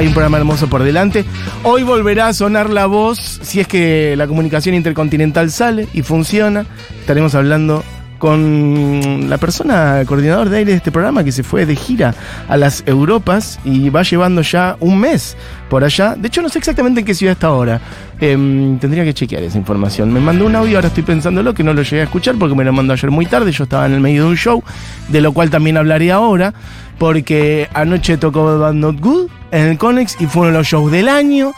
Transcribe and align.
Hay 0.00 0.06
un 0.06 0.14
programa 0.14 0.38
hermoso 0.38 0.66
por 0.66 0.82
delante. 0.82 1.26
Hoy 1.62 1.82
volverá 1.82 2.28
a 2.28 2.32
sonar 2.32 2.70
la 2.70 2.86
voz 2.86 3.18
si 3.42 3.60
es 3.60 3.68
que 3.68 4.14
la 4.16 4.26
comunicación 4.26 4.74
intercontinental 4.74 5.50
sale 5.50 5.88
y 5.92 6.00
funciona. 6.00 6.64
Estaremos 7.00 7.34
hablando 7.34 7.84
con 8.20 9.28
la 9.28 9.38
persona 9.38 10.04
coordinador 10.06 10.50
de 10.50 10.58
aire 10.58 10.70
de 10.72 10.76
este 10.76 10.92
programa 10.92 11.24
que 11.24 11.32
se 11.32 11.42
fue 11.42 11.66
de 11.66 11.74
gira 11.74 12.14
a 12.48 12.56
las 12.56 12.84
Europas 12.86 13.58
y 13.64 13.88
va 13.88 14.02
llevando 14.02 14.42
ya 14.42 14.76
un 14.78 15.00
mes 15.00 15.36
por 15.68 15.82
allá. 15.82 16.14
De 16.16 16.28
hecho, 16.28 16.42
no 16.42 16.50
sé 16.50 16.58
exactamente 16.58 17.00
en 17.00 17.06
qué 17.06 17.14
ciudad 17.14 17.32
está 17.32 17.48
ahora. 17.48 17.80
Em, 18.20 18.78
tendría 18.78 19.02
que 19.04 19.14
chequear 19.14 19.42
esa 19.42 19.56
información. 19.56 20.12
Me 20.12 20.20
mandó 20.20 20.44
un 20.44 20.54
audio, 20.54 20.76
ahora 20.76 20.88
estoy 20.88 21.02
pensándolo, 21.02 21.54
que 21.54 21.64
no 21.64 21.72
lo 21.72 21.82
llegué 21.82 22.02
a 22.02 22.04
escuchar 22.04 22.36
porque 22.38 22.54
me 22.54 22.62
lo 22.62 22.72
mandó 22.72 22.92
ayer 22.92 23.10
muy 23.10 23.24
tarde. 23.24 23.50
Yo 23.50 23.64
estaba 23.64 23.86
en 23.86 23.94
el 23.94 24.00
medio 24.00 24.24
de 24.24 24.28
un 24.28 24.36
show, 24.36 24.62
de 25.08 25.20
lo 25.22 25.32
cual 25.32 25.48
también 25.48 25.78
hablaré 25.78 26.12
ahora, 26.12 26.52
porque 26.98 27.68
anoche 27.72 28.18
tocó 28.18 28.58
Bad 28.58 28.74
Not 28.74 29.00
Good 29.00 29.28
en 29.50 29.66
el 29.66 29.78
Conex 29.78 30.20
y 30.20 30.26
fue 30.26 30.42
uno 30.42 30.52
de 30.52 30.58
los 30.58 30.66
shows 30.66 30.92
del 30.92 31.08
año. 31.08 31.52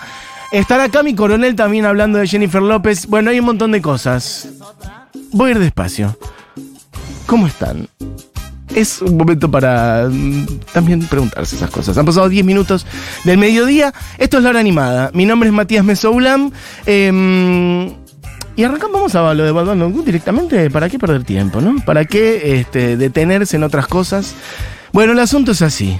Estará 0.52 0.84
acá 0.84 1.02
mi 1.02 1.16
coronel 1.16 1.56
también 1.56 1.86
hablando 1.86 2.18
de 2.18 2.28
Jennifer 2.28 2.62
López. 2.62 3.08
Bueno, 3.08 3.30
hay 3.30 3.40
un 3.40 3.46
montón 3.46 3.72
de 3.72 3.82
cosas. 3.82 4.48
Voy 5.32 5.48
a 5.48 5.50
ir 5.52 5.58
despacio. 5.58 6.16
¿Cómo 7.26 7.46
están? 7.46 7.88
Es 8.74 9.02
un 9.02 9.16
momento 9.16 9.50
para 9.50 10.08
mm, 10.10 10.46
también 10.72 11.06
preguntarse 11.06 11.56
esas 11.56 11.70
cosas. 11.70 11.96
Han 11.98 12.06
pasado 12.06 12.28
10 12.28 12.44
minutos 12.44 12.86
del 13.24 13.38
mediodía. 13.38 13.92
Esto 14.18 14.38
es 14.38 14.44
la 14.44 14.50
hora 14.50 14.60
animada. 14.60 15.10
Mi 15.12 15.26
nombre 15.26 15.48
es 15.48 15.54
Matías 15.54 15.84
Mesoulam. 15.84 16.50
Em, 16.86 17.92
y 18.56 18.64
arrancamos 18.64 19.14
a 19.14 19.34
lo 19.34 19.44
de 19.44 19.50
Bunny 19.50 20.02
directamente. 20.04 20.70
¿Para 20.70 20.88
qué 20.88 20.98
perder 20.98 21.24
tiempo, 21.24 21.60
no? 21.60 21.76
¿Para 21.84 22.04
qué 22.04 22.60
este, 22.60 22.96
detenerse 22.96 23.56
en 23.56 23.64
otras 23.64 23.86
cosas? 23.86 24.34
Bueno, 24.92 25.12
el 25.12 25.18
asunto 25.18 25.52
es 25.52 25.62
así. 25.62 25.98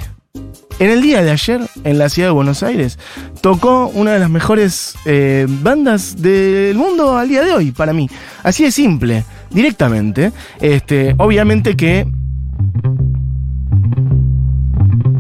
En 0.83 0.91
el 0.91 1.01
día 1.01 1.23
de 1.23 1.31
ayer, 1.31 1.61
en 1.85 1.97
la 1.97 2.09
ciudad 2.09 2.31
de 2.31 2.33
Buenos 2.33 2.65
Aires, 2.65 2.99
tocó 3.41 3.87
una 3.95 4.15
de 4.15 4.19
las 4.19 4.29
mejores 4.29 4.97
eh, 5.05 5.47
bandas 5.49 6.21
del 6.21 6.77
mundo 6.77 7.17
al 7.17 7.29
día 7.29 7.45
de 7.45 7.53
hoy, 7.53 7.71
para 7.71 7.93
mí. 7.93 8.11
Así 8.43 8.65
de 8.65 8.73
simple, 8.73 9.25
directamente. 9.53 10.33
Este, 10.61 11.15
obviamente 11.19 11.77
que. 11.77 12.05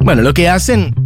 Bueno, 0.00 0.22
lo 0.22 0.34
que 0.34 0.48
hacen 0.48 0.97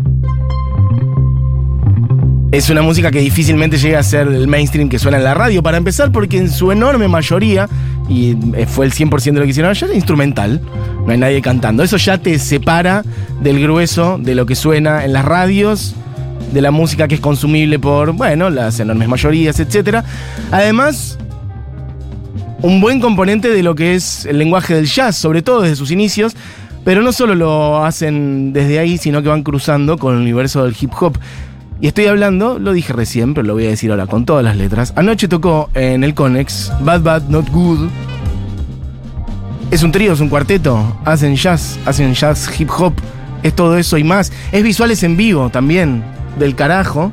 es 2.50 2.70
una 2.70 2.80
música 2.80 3.10
que 3.10 3.20
difícilmente 3.20 3.76
llega 3.76 3.98
a 3.98 4.02
ser 4.02 4.26
el 4.28 4.48
mainstream 4.48 4.88
que 4.88 4.98
suena 4.98 5.18
en 5.18 5.24
la 5.24 5.34
radio, 5.34 5.62
para 5.62 5.76
empezar, 5.76 6.12
porque 6.12 6.38
en 6.38 6.50
su 6.50 6.72
enorme 6.72 7.08
mayoría, 7.08 7.68
y 8.08 8.36
eh, 8.54 8.66
fue 8.66 8.86
el 8.86 8.92
100% 8.92 9.22
de 9.22 9.32
lo 9.32 9.42
que 9.42 9.50
hicieron 9.50 9.70
ayer, 9.70 9.90
instrumental. 9.94 10.60
No 11.04 11.12
hay 11.12 11.18
nadie 11.18 11.42
cantando. 11.42 11.82
Eso 11.82 11.96
ya 11.96 12.18
te 12.18 12.38
separa 12.38 13.02
del 13.40 13.60
grueso 13.60 14.18
de 14.18 14.34
lo 14.34 14.46
que 14.46 14.54
suena 14.54 15.04
en 15.04 15.12
las 15.12 15.24
radios, 15.24 15.94
de 16.52 16.60
la 16.60 16.70
música 16.70 17.08
que 17.08 17.16
es 17.16 17.20
consumible 17.20 17.78
por, 17.78 18.12
bueno, 18.12 18.50
las 18.50 18.78
enormes 18.80 19.08
mayorías, 19.08 19.58
etc. 19.58 20.04
Además, 20.50 21.18
un 22.62 22.80
buen 22.80 23.00
componente 23.00 23.48
de 23.48 23.62
lo 23.62 23.74
que 23.74 23.94
es 23.94 24.24
el 24.26 24.38
lenguaje 24.38 24.74
del 24.74 24.86
jazz, 24.86 25.16
sobre 25.16 25.42
todo 25.42 25.62
desde 25.62 25.76
sus 25.76 25.90
inicios. 25.90 26.34
Pero 26.84 27.02
no 27.02 27.10
solo 27.10 27.34
lo 27.34 27.84
hacen 27.84 28.52
desde 28.52 28.78
ahí, 28.78 28.96
sino 28.96 29.20
que 29.20 29.28
van 29.28 29.42
cruzando 29.42 29.98
con 29.98 30.14
el 30.14 30.20
universo 30.20 30.62
del 30.64 30.76
hip 30.80 30.92
hop. 31.00 31.18
Y 31.78 31.88
estoy 31.88 32.06
hablando, 32.06 32.58
lo 32.58 32.72
dije 32.72 32.92
recién, 32.94 33.34
pero 33.34 33.46
lo 33.46 33.52
voy 33.52 33.66
a 33.66 33.70
decir 33.70 33.90
ahora 33.90 34.06
con 34.06 34.24
todas 34.24 34.42
las 34.42 34.56
letras. 34.56 34.94
Anoche 34.96 35.28
tocó 35.28 35.68
en 35.74 36.04
el 36.04 36.14
Conex 36.14 36.72
Bad 36.80 37.02
Bad 37.02 37.22
Not 37.28 37.50
Good. 37.50 37.88
Es 39.70 39.82
un 39.82 39.92
trío, 39.92 40.14
es 40.14 40.20
un 40.20 40.30
cuarteto. 40.30 40.96
Hacen 41.04 41.36
jazz, 41.36 41.78
hacen 41.84 42.14
jazz, 42.14 42.48
hip 42.58 42.70
hop. 42.70 42.94
Es 43.42 43.54
todo 43.54 43.76
eso 43.76 43.98
y 43.98 44.04
más. 44.04 44.32
Es 44.52 44.62
visuales 44.62 45.02
en 45.02 45.18
vivo 45.18 45.50
también, 45.50 46.02
del 46.38 46.54
carajo. 46.54 47.12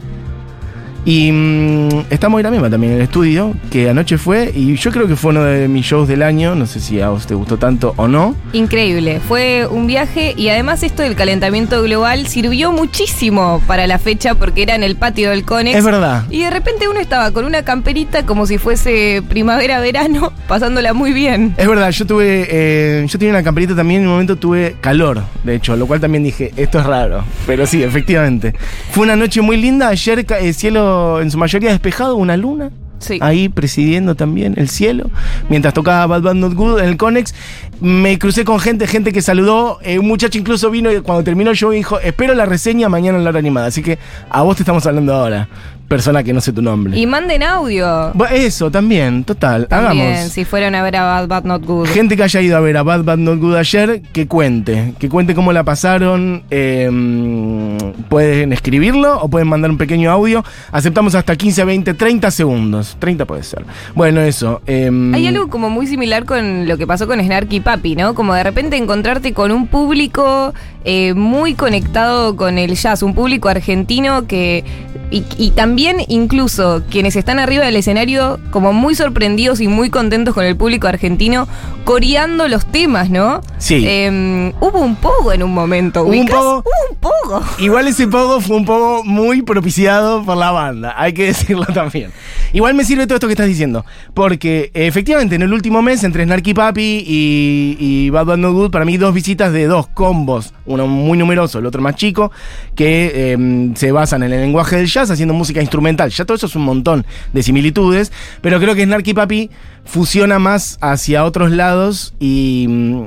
Y 1.06 1.32
mm, 1.32 2.06
está 2.10 2.30
Moira 2.30 2.50
Mema 2.50 2.70
también 2.70 2.94
en 2.94 3.00
el 3.00 3.04
estudio, 3.04 3.54
que 3.70 3.90
anoche 3.90 4.18
fue, 4.18 4.52
y 4.56 4.76
yo 4.76 4.92
creo 4.92 5.08
que 5.08 5.16
fue 5.16 5.32
uno 5.32 5.44
de 5.44 5.68
mis 5.68 5.86
shows 5.86 6.08
del 6.08 6.24
año, 6.24 6.56
no 6.56 6.66
sé 6.66 6.80
si 6.80 7.02
a 7.02 7.10
vos 7.10 7.28
te 7.28 7.36
gustó 7.36 7.58
tanto 7.58 7.94
o 7.98 8.08
no. 8.08 8.36
Increíble, 8.54 9.20
fue 9.28 9.68
un 9.70 9.86
viaje 9.86 10.34
y 10.38 10.50
además 10.50 10.82
esto 10.84 11.04
del 11.04 11.16
calentamiento 11.16 11.82
global 11.82 12.28
sirvió 12.28 12.72
muchísimo 12.72 13.62
para 13.68 13.86
la 13.86 14.00
fecha 14.00 14.36
porque 14.36 14.64
era 14.64 14.76
en 14.76 14.84
el 14.84 14.96
patio 14.96 15.30
del 15.32 15.44
Conex. 15.44 15.78
Es 15.78 15.84
verdad. 15.84 16.24
Y 16.30 16.42
de 16.42 16.50
repente 16.50 16.88
uno 16.88 17.00
estaba 17.00 17.32
con 17.32 17.46
una 17.46 17.64
camperita 17.64 18.26
como 18.26 18.46
si 18.46 18.58
fuese 18.58 19.22
primavera-verano, 19.28 20.32
pasándola 20.48 20.94
muy 20.94 21.12
bien. 21.12 21.54
Es 21.58 21.68
verdad, 21.68 21.92
yo 21.92 22.08
tuve, 22.08 22.48
eh, 22.50 23.06
yo 23.08 23.20
tenía 23.20 23.34
una 23.34 23.44
camperita 23.44 23.76
también, 23.76 24.02
en 24.02 24.08
un 24.08 24.14
momento 24.14 24.38
tuve 24.38 24.78
calor, 24.80 25.24
de 25.44 25.56
hecho, 25.56 25.76
lo 25.76 25.86
cual 25.86 26.00
también 26.00 26.24
dije, 26.24 26.54
esto 26.56 26.80
es 26.80 26.86
raro, 26.86 27.26
pero 27.46 27.68
sí, 27.68 27.84
efectivamente. 27.84 28.54
Fue 28.92 29.04
una 29.04 29.18
noche 29.18 29.42
muy 29.42 29.58
linda, 29.58 29.90
ayer 29.90 30.26
el 30.40 30.54
cielo 30.54 30.93
en 31.22 31.32
su 31.32 31.38
mayoría 31.38 31.72
despejado, 31.72 32.16
una 32.16 32.38
luna. 32.38 32.72
Ahí 33.20 33.50
presidiendo 33.50 34.16
también 34.16 34.54
el 34.56 34.70
cielo. 34.70 35.10
Mientras 35.50 35.74
tocaba 35.74 36.08
Bad 36.08 36.22
Bad 36.22 36.36
Not 36.36 36.54
Good 36.54 36.80
en 36.80 36.90
el 36.90 36.98
Conex, 36.98 37.36
me 37.82 38.18
crucé 38.18 38.46
con 38.46 38.60
gente, 38.60 38.88
gente 38.88 39.12
que 39.12 39.22
saludó. 39.22 39.80
Eh, 39.82 40.00
un 40.00 40.08
muchacho 40.08 40.40
incluso 40.40 40.70
vino 40.72 40.90
y 40.90 41.02
cuando 41.02 41.24
terminó 41.24 41.54
show 41.54 41.72
dijo: 41.72 42.00
Espero 42.00 42.34
la 42.34 42.46
reseña 42.46 42.88
mañana 42.88 43.18
en 43.18 43.26
la 43.26 43.32
hora 43.32 43.40
animada. 43.40 43.68
Así 43.68 43.82
que 43.82 44.00
a 44.30 44.42
vos 44.44 44.56
te 44.56 44.64
estamos 44.64 44.86
hablando 44.86 45.14
ahora 45.14 45.50
persona 45.94 46.24
que 46.24 46.34
no 46.34 46.42
sé 46.42 46.52
tu 46.52 46.64
nombre. 46.64 46.98
Y 46.98 47.06
manden 47.06 47.44
audio. 47.44 48.12
eso, 48.32 48.72
también, 48.72 49.24
total. 49.24 49.68
Hagamos. 49.70 50.32
si 50.32 50.44
fueron 50.44 50.74
a 50.74 50.82
ver 50.82 50.96
a 50.96 51.04
Bad 51.04 51.28
Bad 51.28 51.44
Not 51.44 51.64
Good. 51.64 51.86
Gente 51.90 52.18
que 52.18 52.24
haya 52.24 52.42
ido 52.42 52.58
a 52.58 52.62
ver 52.62 52.78
a 52.78 52.82
Bad 52.82 53.04
Bad 53.04 53.20
Not 53.20 53.38
Good 53.40 53.56
ayer, 53.56 54.02
que 54.12 54.28
cuente. 54.28 54.96
Que 54.98 55.08
cuente 55.08 55.36
cómo 55.36 55.54
la 55.54 55.64
pasaron. 55.64 56.42
Em, 56.50 57.78
pueden 58.10 58.54
escribirlo 58.54 59.22
o 59.22 59.30
pueden 59.30 59.48
mandar 59.48 59.70
un 59.70 59.78
pequeño 59.78 60.10
audio. 60.10 60.44
Aceptamos 60.72 61.14
hasta 61.14 61.36
15, 61.36 61.64
20, 61.64 61.94
30 61.94 62.32
segundos. 62.32 62.98
30 62.98 63.26
puede 63.26 63.44
ser. 63.44 63.64
Bueno, 63.94 64.22
eso. 64.22 64.64
Em, 64.66 65.14
Hay 65.14 65.28
algo 65.28 65.48
como 65.50 65.70
muy 65.70 65.86
similar 65.86 66.26
con 66.26 66.68
lo 66.68 66.76
que 66.76 66.88
pasó 66.88 67.06
con 67.06 67.22
Snarky 67.22 67.60
Papi, 67.60 67.96
¿no? 67.96 68.16
Como 68.16 68.34
de 68.34 68.44
repente 68.44 68.78
encontrarte 68.78 69.34
con 69.34 69.52
un 69.52 69.68
público 69.68 70.56
eh, 70.86 71.14
muy 71.14 71.54
conectado 71.54 72.36
con 72.36 72.58
el 72.58 72.74
jazz, 72.74 73.04
un 73.04 73.14
público 73.14 73.48
argentino 73.48 74.26
que. 74.26 74.64
y 75.12 75.52
también 75.52 75.83
incluso 76.08 76.84
quienes 76.90 77.16
están 77.16 77.40
arriba 77.40 77.66
del 77.66 77.76
escenario 77.76 78.40
como 78.52 78.74
muy 78.74 78.96
sorprendidos 78.96 79.60
y 79.62 79.68
muy 79.68 79.90
contentos 79.90 80.34
con 80.34 80.46
el 80.46 80.56
público 80.56 80.88
argentino 80.88 81.48
coreando 81.84 82.48
los 82.48 82.66
temas, 82.66 83.10
¿no? 83.10 83.42
Sí. 83.58 83.86
Em, 83.88 84.50
hubo 84.62 84.80
un 84.80 84.96
pogo 84.96 85.34
en 85.34 85.44
un 85.44 85.54
momento. 85.54 86.04
¿Hubo 86.04 86.12
un 86.12 86.28
pogo? 86.28 86.60
Hubo 86.60 86.90
un 86.90 86.98
pogo. 86.98 87.42
Igual 87.60 87.88
ese 87.88 88.08
pogo 88.08 88.40
fue 88.42 88.58
un 88.58 88.66
pogo 88.66 89.04
muy 89.04 89.42
propiciado 89.42 90.24
por 90.24 90.38
la 90.38 90.52
banda, 90.52 90.94
hay 90.98 91.14
que 91.14 91.26
decirlo 91.28 91.66
también. 91.66 92.12
Igual 92.54 92.76
me 92.76 92.86
sirve 92.86 93.08
todo 93.08 93.16
esto 93.16 93.28
que 93.28 93.34
estás 93.34 93.48
diciendo, 93.48 93.84
porque 94.14 94.70
efectivamente 94.76 95.36
en 95.36 95.42
el 95.42 95.52
último 95.52 95.82
mes 95.82 96.04
entre 96.04 96.24
Snarky 96.24 96.54
Papi 96.54 97.04
y, 97.06 97.78
y 97.80 98.10
Bad 98.12 98.26
Bad 98.26 98.38
No 98.38 98.54
Good, 98.54 98.70
para 98.70 98.86
mí 98.86 98.98
dos 98.98 99.12
visitas 99.12 99.52
de 99.52 99.66
dos 99.66 99.88
combos, 99.88 100.54
uno 100.68 100.86
muy 100.86 101.18
numeroso, 101.18 101.58
el 101.58 101.66
otro 101.66 101.82
más 101.82 101.96
chico, 101.96 102.32
que 102.76 103.32
em, 103.32 103.76
se 103.76 103.92
basan 103.92 104.22
en 104.22 104.34
el 104.34 104.42
lenguaje 104.42 104.76
del 104.76 104.86
jazz 104.86 105.10
haciendo 105.10 105.34
música 105.34 105.62
instrumental. 105.62 106.12
Ya 106.12 106.26
todo 106.26 106.38
eso 106.38 106.46
es 106.46 106.56
un 106.56 106.64
montón 106.64 107.06
de 107.34 107.42
similitudes, 107.42 108.12
pero 108.42 108.60
creo 108.60 108.76
que 108.76 108.84
Snarky 108.84 109.16
Papi 109.16 109.50
fusiona 109.84 110.38
más 110.38 110.78
hacia 110.80 111.26
otros 111.26 111.52
lados 111.52 112.14
y, 112.20 112.68
mm, 112.70 113.04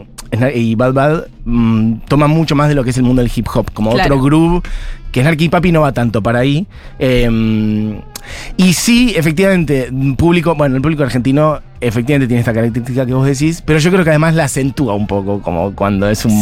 y 0.54 0.74
Bad 0.74 0.92
Bad 0.92 1.26
mm, 1.44 1.98
toma 2.08 2.26
mucho 2.26 2.56
más 2.56 2.68
de 2.68 2.74
lo 2.74 2.82
que 2.82 2.90
es 2.90 2.96
el 2.96 3.04
mundo 3.04 3.22
del 3.22 3.30
hip 3.34 3.46
hop, 3.54 3.70
como 3.72 3.90
otro 3.90 4.20
groove, 4.20 4.62
que 5.16 5.22
Snarky 5.22 5.48
Papi 5.48 5.72
no 5.72 5.80
va 5.80 5.92
tanto 5.92 6.22
para 6.22 6.40
ahí. 6.40 6.66
Em, 6.98 8.02
y 8.58 8.74
sí, 8.74 9.14
efectivamente, 9.16 9.90
público, 10.18 10.54
bueno, 10.54 10.76
el 10.76 10.82
público 10.82 11.04
argentino 11.04 11.62
efectivamente 11.80 12.26
tiene 12.26 12.40
esta 12.40 12.52
característica 12.52 13.06
que 13.06 13.14
vos 13.14 13.26
decís, 13.26 13.62
pero 13.64 13.78
yo 13.78 13.90
creo 13.90 14.04
que 14.04 14.10
además 14.10 14.34
la 14.34 14.44
acentúa 14.44 14.94
un 14.94 15.06
poco, 15.06 15.42
como 15.42 15.74
cuando 15.74 16.08
es 16.08 16.24
un. 16.24 16.36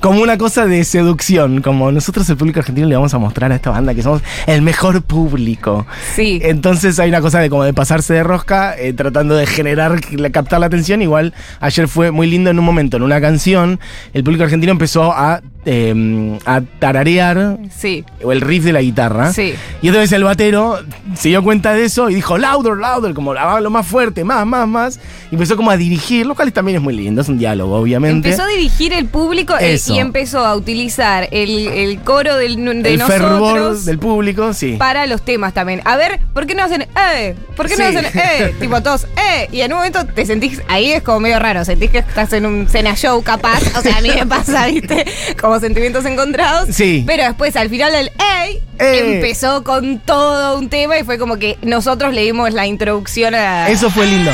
Como 0.00 0.20
una 0.20 0.38
cosa 0.38 0.66
de 0.66 0.84
seducción, 0.84 1.62
como 1.62 1.90
nosotros, 1.92 2.28
el 2.30 2.36
público 2.36 2.60
argentino, 2.60 2.86
le 2.86 2.94
vamos 2.94 3.14
a 3.14 3.18
mostrar 3.18 3.52
a 3.52 3.56
esta 3.56 3.70
banda 3.70 3.94
que 3.94 4.02
somos 4.02 4.22
el 4.46 4.62
mejor 4.62 5.02
público. 5.02 5.86
Sí. 6.14 6.40
Entonces 6.42 6.98
hay 6.98 7.08
una 7.08 7.20
cosa 7.20 7.40
de 7.40 7.50
como 7.50 7.64
de 7.64 7.72
pasarse 7.72 8.14
de 8.14 8.22
rosca, 8.22 8.76
eh, 8.78 8.92
tratando 8.92 9.36
de 9.36 9.46
generar, 9.46 10.00
captar 10.32 10.60
la 10.60 10.66
atención. 10.66 11.02
Igual 11.02 11.34
ayer 11.60 11.88
fue 11.88 12.10
muy 12.10 12.26
lindo 12.28 12.50
en 12.50 12.58
un 12.58 12.64
momento, 12.64 12.96
en 12.96 13.02
una 13.02 13.20
canción, 13.20 13.80
el 14.12 14.24
público 14.24 14.44
argentino 14.44 14.72
empezó 14.72 15.12
a, 15.12 15.42
em, 15.64 16.38
a 16.44 16.60
tararear 16.78 17.58
sí. 17.76 18.04
el 18.20 18.40
riff 18.40 18.64
de 18.64 18.72
la 18.72 18.82
guitarra. 18.82 19.32
Sí. 19.32 19.54
Y 19.82 19.88
entonces 19.88 20.12
el 20.12 20.24
batero 20.24 20.78
se 21.14 21.30
dio 21.30 21.42
cuenta 21.42 21.72
de 21.72 21.84
eso 21.84 22.10
y 22.10 22.14
dijo 22.14 22.38
louder, 22.38 22.76
louder, 22.76 23.14
como 23.14 23.34
lo 23.34 23.70
más 23.70 23.86
fuerte, 23.86 24.24
más, 24.24 24.46
más, 24.46 24.67
más. 24.68 25.00
Y 25.30 25.34
empezó 25.34 25.56
como 25.56 25.70
a 25.70 25.76
dirigir, 25.76 26.26
lo 26.26 26.34
cual 26.34 26.52
también 26.52 26.76
es 26.76 26.82
muy 26.82 26.94
lindo, 26.94 27.20
es 27.20 27.28
un 27.28 27.38
diálogo, 27.38 27.76
obviamente. 27.76 28.28
Empezó 28.28 28.44
a 28.44 28.48
dirigir 28.48 28.92
el 28.92 29.06
público 29.06 29.54
eh, 29.58 29.78
y 29.88 29.98
empezó 29.98 30.44
a 30.44 30.54
utilizar 30.54 31.28
el, 31.30 32.00
coro 32.04 32.36
del, 32.36 32.82
de 32.82 32.94
el 32.94 33.02
fervor 33.02 33.78
del 33.78 33.98
público, 33.98 34.52
sí. 34.52 34.76
Para 34.78 35.06
los 35.06 35.22
temas 35.22 35.54
también. 35.54 35.82
A 35.84 35.96
ver, 35.96 36.20
¿por 36.32 36.46
qué 36.46 36.54
no 36.54 36.64
hacen 36.64 36.82
eh? 36.82 37.34
¿Por 37.56 37.68
qué 37.68 37.76
no 37.76 37.84
hacen 37.84 38.04
eh? 38.14 38.54
tipo 38.60 38.80
todos 38.82 39.06
eh. 39.16 39.48
Y 39.52 39.60
en 39.60 39.72
un 39.72 39.78
momento 39.78 40.04
te 40.06 40.24
sentís, 40.26 40.62
ahí 40.68 40.92
es 40.92 41.02
como 41.02 41.20
medio 41.20 41.38
raro, 41.38 41.64
sentís 41.64 41.90
que 41.90 41.98
estás 41.98 42.32
en 42.32 42.46
un 42.46 42.68
cena 42.68 42.94
show 42.94 43.22
capaz. 43.22 43.60
O 43.76 43.82
sea, 43.82 43.98
a 43.98 44.00
mí 44.00 44.10
me 44.14 44.26
pasa, 44.26 44.66
viste, 44.68 45.04
como 45.40 45.58
sentimientos 45.60 46.04
encontrados. 46.04 46.68
Sí. 46.72 47.04
Pero 47.06 47.24
después 47.24 47.56
al 47.56 47.68
final 47.68 47.92
¡Ey! 47.94 48.60
¡Ey! 48.78 49.14
empezó 49.14 49.64
con 49.64 49.98
todo 49.98 50.58
un 50.58 50.68
tema 50.68 50.98
y 50.98 51.04
fue 51.04 51.18
como 51.18 51.38
que 51.38 51.58
nosotros 51.62 52.14
leímos 52.14 52.52
la 52.52 52.66
introducción 52.66 53.34
a. 53.34 53.68
Eso 53.68 53.90
fue 53.90 54.06
lindo. 54.06 54.30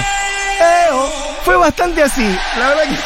Fue 1.45 1.57
bastante 1.57 2.03
así, 2.03 2.25
la 2.59 2.69
verdad 2.69 2.83
que. 2.85 2.97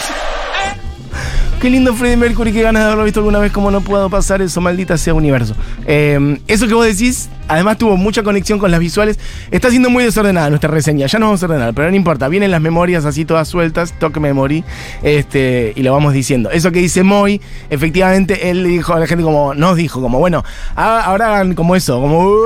Qué 1.61 1.71
lindo 1.71 1.93
Freddie 1.93 2.17
Mercury, 2.17 2.53
qué 2.53 2.63
ganas 2.63 2.83
de 2.83 2.87
haberlo 2.87 3.03
visto 3.03 3.19
alguna 3.19 3.41
vez, 3.41 3.51
como 3.51 3.73
no 3.73 3.81
puedo 3.81 4.09
pasar 4.09 4.41
eso, 4.41 4.61
maldita 4.61 4.97
sea 4.97 5.13
universo. 5.13 5.57
Eh, 5.87 6.39
eso 6.47 6.69
que 6.69 6.75
vos 6.75 6.87
decís, 6.87 7.29
además 7.49 7.79
tuvo 7.79 7.97
mucha 7.97 8.23
conexión 8.23 8.61
con 8.61 8.71
las 8.71 8.79
visuales. 8.79 9.19
Está 9.51 9.69
siendo 9.69 9.91
muy 9.91 10.05
desordenada 10.05 10.51
nuestra 10.51 10.71
reseña, 10.71 11.09
ya 11.09 11.19
no 11.19 11.27
vamos 11.27 11.43
a 11.43 11.47
ordenar, 11.47 11.75
pero 11.75 11.91
no 11.91 11.97
importa. 11.97 12.29
Vienen 12.29 12.53
las 12.53 12.61
memorias 12.61 13.05
así 13.05 13.25
todas 13.25 13.49
sueltas, 13.49 13.93
toque 13.99 14.21
memory, 14.21 14.63
este, 15.03 15.73
y 15.75 15.83
lo 15.83 15.93
vamos 15.93 16.13
diciendo. 16.13 16.49
Eso 16.53 16.71
que 16.71 16.79
dice 16.79 17.03
Moy, 17.03 17.41
efectivamente, 17.71 18.51
él 18.51 18.63
dijo 18.63 18.95
a 18.95 19.01
la 19.01 19.09
gente 19.09 19.25
como, 19.25 19.53
nos 19.53 19.75
dijo, 19.75 20.01
como, 20.01 20.21
bueno, 20.21 20.45
ah, 20.77 21.03
ahora 21.07 21.35
hagan 21.35 21.57
como 21.57 21.75
eso, 21.75 22.01
como... 22.01 22.37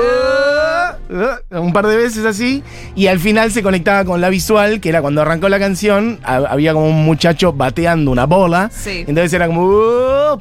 uh, 1.11 1.59
un 1.61 1.73
par 1.73 1.87
de 1.87 1.97
veces 1.97 2.25
así, 2.25 2.63
y 2.95 3.07
al 3.09 3.19
final 3.19 3.51
se 3.53 3.63
conectaba 3.63 4.05
con 4.05 4.21
la 4.21 4.29
visual, 4.29 4.81
que 4.81 4.89
era 4.89 5.01
cuando 5.03 5.23
arrancó 5.23 5.49
la 5.49 5.59
canción, 5.59 6.19
ha- 6.25 6.37
había 6.49 6.73
como 6.73 6.87
un 6.89 7.05
muchacho 7.05 7.53
bateando 7.53 8.11
una 8.11 8.27
bola, 8.27 8.71
Sí. 8.73 9.05
entonces 9.07 9.33
era 9.33 9.47
como... 9.47 9.65
uh, 9.67 10.39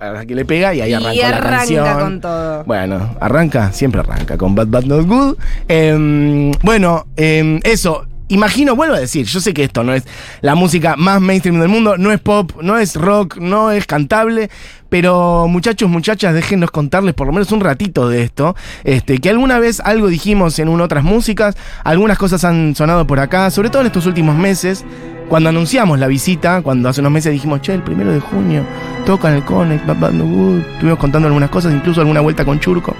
a 0.00 0.26
que 0.26 0.34
le 0.34 0.44
pega 0.44 0.74
y 0.74 0.82
ahí 0.82 0.90
Y 0.90 0.92
arrancó 0.94 1.20
la 1.20 1.28
arranca 1.28 1.56
canción. 1.58 1.98
con 2.00 2.20
todo. 2.20 2.64
Bueno, 2.64 3.16
arranca, 3.20 3.72
siempre 3.72 4.00
arranca 4.00 4.36
con 4.36 4.54
Bad 4.54 4.66
Bad 4.66 4.84
Not 4.84 5.06
Good. 5.06 5.36
Em, 5.68 6.50
bueno, 6.62 7.06
em, 7.16 7.60
eso. 7.64 8.04
Imagino, 8.28 8.74
vuelvo 8.74 8.94
a 8.94 9.00
decir, 9.00 9.26
yo 9.26 9.38
sé 9.38 9.52
que 9.52 9.64
esto 9.64 9.84
no 9.84 9.92
es 9.92 10.04
la 10.40 10.54
música 10.54 10.96
más 10.96 11.20
mainstream 11.20 11.60
del 11.60 11.68
mundo, 11.68 11.98
no 11.98 12.10
es 12.10 12.20
pop, 12.20 12.52
no 12.62 12.78
es 12.78 12.96
rock, 12.96 13.36
no 13.36 13.70
es 13.70 13.86
cantable, 13.86 14.48
pero 14.88 15.46
muchachos, 15.46 15.90
muchachas, 15.90 16.32
déjenos 16.32 16.70
contarles 16.70 17.14
por 17.14 17.26
lo 17.26 17.34
menos 17.34 17.52
un 17.52 17.60
ratito 17.60 18.08
de 18.08 18.22
esto. 18.22 18.56
Este, 18.84 19.18
que 19.18 19.28
alguna 19.28 19.58
vez 19.58 19.80
algo 19.80 20.08
dijimos 20.08 20.58
en 20.58 20.70
un 20.70 20.80
otras 20.80 21.04
músicas, 21.04 21.54
algunas 21.84 22.16
cosas 22.16 22.44
han 22.44 22.74
sonado 22.74 23.06
por 23.06 23.20
acá, 23.20 23.50
sobre 23.50 23.68
todo 23.68 23.82
en 23.82 23.88
estos 23.88 24.06
últimos 24.06 24.36
meses. 24.36 24.84
Cuando 25.28 25.48
anunciamos 25.48 25.98
la 25.98 26.06
visita, 26.06 26.62
cuando 26.62 26.88
hace 26.88 27.00
unos 27.00 27.12
meses 27.12 27.32
dijimos, 27.32 27.60
che, 27.60 27.74
el 27.74 27.82
primero 27.82 28.12
de 28.12 28.20
junio, 28.20 28.62
tocan 29.06 29.34
el 29.34 29.42
Connect, 29.44 29.86
Bad 29.86 30.12
Good, 30.18 30.60
estuvimos 30.74 30.98
contando 30.98 31.26
algunas 31.28 31.50
cosas, 31.50 31.72
incluso 31.72 32.00
alguna 32.00 32.20
vuelta 32.20 32.44
con 32.44 32.60
Churco, 32.60 32.94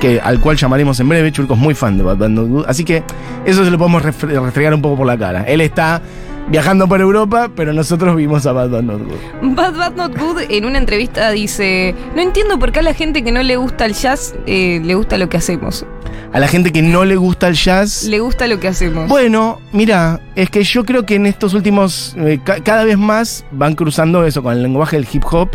que, 0.00 0.20
al 0.20 0.40
cual 0.40 0.56
llamaremos 0.56 1.00
en 1.00 1.08
breve. 1.08 1.32
Churco 1.32 1.54
es 1.54 1.60
muy 1.60 1.74
fan 1.74 1.96
de 1.96 2.04
Bad 2.04 2.18
Good, 2.18 2.66
así 2.68 2.84
que 2.84 3.02
eso 3.44 3.64
se 3.64 3.70
lo 3.70 3.78
podemos 3.78 4.02
refre- 4.02 4.40
restregar 4.42 4.74
un 4.74 4.82
poco 4.82 4.98
por 4.98 5.06
la 5.06 5.18
cara. 5.18 5.42
Él 5.44 5.60
está 5.60 6.00
viajando 6.48 6.88
por 6.88 7.00
Europa, 7.00 7.50
pero 7.54 7.72
nosotros 7.72 8.16
vimos 8.16 8.46
a 8.46 8.52
Bad 8.52 8.70
Bad 8.70 8.82
No 8.82 8.98
Good. 8.98 9.54
Bad 9.54 9.74
Bad 9.76 9.94
Not 9.96 10.18
Good 10.18 10.42
en 10.50 10.64
una 10.64 10.78
entrevista 10.78 11.30
dice: 11.30 11.94
No 12.14 12.22
entiendo 12.22 12.58
por 12.58 12.72
qué 12.72 12.80
a 12.80 12.82
la 12.82 12.94
gente 12.94 13.22
que 13.22 13.32
no 13.32 13.42
le 13.42 13.56
gusta 13.56 13.84
el 13.86 13.94
jazz 13.94 14.34
eh, 14.46 14.80
le 14.84 14.94
gusta 14.94 15.18
lo 15.18 15.28
que 15.28 15.36
hacemos. 15.36 15.84
A 16.32 16.38
la 16.38 16.46
gente 16.46 16.70
que 16.70 16.80
no 16.82 17.04
le 17.04 17.16
gusta 17.16 17.48
el 17.48 17.54
jazz. 17.54 18.04
Le 18.04 18.20
gusta 18.20 18.46
lo 18.46 18.60
que 18.60 18.68
hacemos. 18.68 19.08
Bueno, 19.08 19.60
mira, 19.72 20.20
es 20.36 20.48
que 20.48 20.62
yo 20.62 20.84
creo 20.84 21.04
que 21.04 21.16
en 21.16 21.26
estos 21.26 21.54
últimos, 21.54 22.14
eh, 22.18 22.38
ca- 22.44 22.62
cada 22.62 22.84
vez 22.84 22.96
más 22.96 23.44
van 23.50 23.74
cruzando 23.74 24.24
eso 24.24 24.40
con 24.42 24.52
el 24.52 24.62
lenguaje 24.62 24.96
del 24.96 25.08
hip 25.12 25.24
hop, 25.30 25.50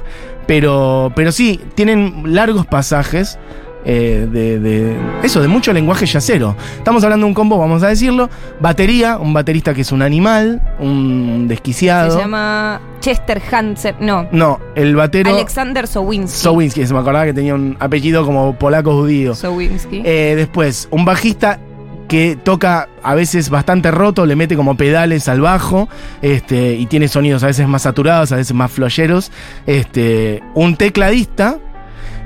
pero, 0.48 1.14
pero 1.16 1.32
sí, 1.32 1.62
tienen 1.76 2.24
largos 2.36 2.66
pasajes 2.66 3.40
eh, 3.86 4.28
de, 4.32 4.60
de- 4.60 4.96
eso, 5.24 5.42
de 5.42 5.48
mucho 5.48 5.72
lenguaje 5.74 6.06
yacero. 6.06 6.56
Estamos 6.78 7.04
hablando 7.04 7.26
de 7.26 7.30
un 7.30 7.34
combo, 7.34 7.58
vamos 7.58 7.84
a 7.84 7.88
decirlo, 7.88 8.30
batería, 8.60 9.18
un 9.18 9.34
baterista 9.34 9.74
que 9.74 9.82
es 9.82 9.92
un 9.92 10.02
animal, 10.02 10.62
un 10.80 11.48
desquiciado. 11.48 12.12
Se 12.12 12.20
llama 12.20 12.82
Chester 13.00 13.42
Hansen. 13.52 13.96
No, 14.00 14.28
No, 14.32 14.60
el 14.76 14.96
batero 14.96 15.30
Alexander 15.34 15.88
Sowinski. 15.88 16.38
Sowinski, 16.40 16.86
se 16.88 16.94
me 16.94 17.00
acordaba 17.00 17.26
que 17.26 17.34
tenía 17.34 17.54
un 17.56 17.78
apellido 17.80 18.26
como 18.26 18.56
polaco 18.56 18.94
judío. 18.94 19.36
Sowinski. 19.36 20.02
Eh, 20.04 20.34
después, 20.36 20.88
un 20.92 21.06
bajista 21.06 21.60
que 22.08 22.38
toca 22.44 22.88
a 23.02 23.16
veces 23.16 23.50
bastante 23.50 23.90
roto, 23.90 24.28
le 24.28 24.36
mete 24.36 24.56
como 24.56 24.78
pedales 24.78 25.28
al 25.28 25.42
bajo, 25.42 25.90
este, 26.22 26.76
y 26.76 26.86
tiene 26.86 27.08
sonidos 27.08 27.42
a 27.44 27.48
veces 27.48 27.68
más 27.68 27.82
saturados, 27.82 28.32
a 28.32 28.36
veces 28.36 28.54
más 28.56 28.72
floyeros. 28.72 29.32
Este, 29.66 30.44
un 30.54 30.76
tecladista. 30.76 31.58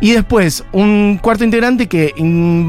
Y 0.01 0.13
después, 0.13 0.63
un 0.72 1.19
cuarto 1.22 1.44
integrante 1.44 1.88
que 1.88 2.13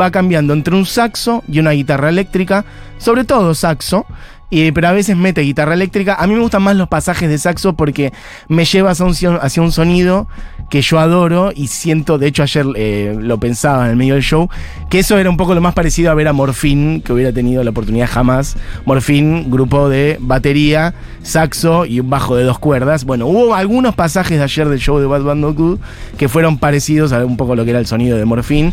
va 0.00 0.10
cambiando 0.10 0.52
entre 0.52 0.74
un 0.74 0.84
saxo 0.84 1.44
y 1.48 1.60
una 1.60 1.70
guitarra 1.70 2.08
eléctrica, 2.08 2.64
sobre 2.98 3.24
todo 3.24 3.54
saxo, 3.54 4.04
y- 4.50 4.72
pero 4.72 4.88
a 4.88 4.92
veces 4.92 5.16
mete 5.16 5.42
guitarra 5.42 5.74
eléctrica. 5.74 6.16
A 6.18 6.26
mí 6.26 6.34
me 6.34 6.40
gustan 6.40 6.62
más 6.62 6.74
los 6.74 6.88
pasajes 6.88 7.28
de 7.28 7.38
saxo 7.38 7.74
porque 7.74 8.12
me 8.48 8.64
lleva 8.64 8.90
hacia 8.90 9.06
un, 9.06 9.14
hacia 9.40 9.62
un 9.62 9.70
sonido 9.70 10.26
que 10.70 10.80
yo 10.82 11.00
adoro 11.00 11.52
y 11.54 11.66
siento, 11.66 12.16
de 12.16 12.28
hecho 12.28 12.44
ayer 12.44 12.64
eh, 12.76 13.16
lo 13.20 13.38
pensaba 13.38 13.84
en 13.84 13.90
el 13.90 13.96
medio 13.96 14.14
del 14.14 14.22
show, 14.22 14.48
que 14.88 15.00
eso 15.00 15.18
era 15.18 15.28
un 15.28 15.36
poco 15.36 15.54
lo 15.54 15.60
más 15.60 15.74
parecido 15.74 16.10
a 16.10 16.14
ver 16.14 16.28
a 16.28 16.32
Morfín, 16.32 17.02
que 17.02 17.12
hubiera 17.12 17.32
tenido 17.32 17.62
la 17.64 17.70
oportunidad 17.70 18.08
jamás. 18.08 18.56
Morfín, 18.86 19.50
grupo 19.50 19.88
de 19.88 20.16
batería, 20.20 20.94
saxo 21.22 21.84
y 21.84 22.00
un 22.00 22.08
bajo 22.08 22.36
de 22.36 22.44
dos 22.44 22.60
cuerdas. 22.60 23.04
Bueno, 23.04 23.26
hubo 23.26 23.54
algunos 23.54 23.96
pasajes 23.96 24.38
de 24.38 24.44
ayer 24.44 24.68
del 24.68 24.78
show 24.78 24.98
de 25.00 25.06
Bad 25.06 25.22
Band 25.22 25.40
No 25.40 25.52
Good 25.52 25.80
que 26.16 26.28
fueron 26.28 26.56
parecidos 26.58 27.12
a 27.12 27.24
un 27.24 27.36
poco 27.36 27.56
lo 27.56 27.64
que 27.64 27.70
era 27.70 27.80
el 27.80 27.86
sonido 27.86 28.16
de 28.16 28.24
Morfín 28.24 28.72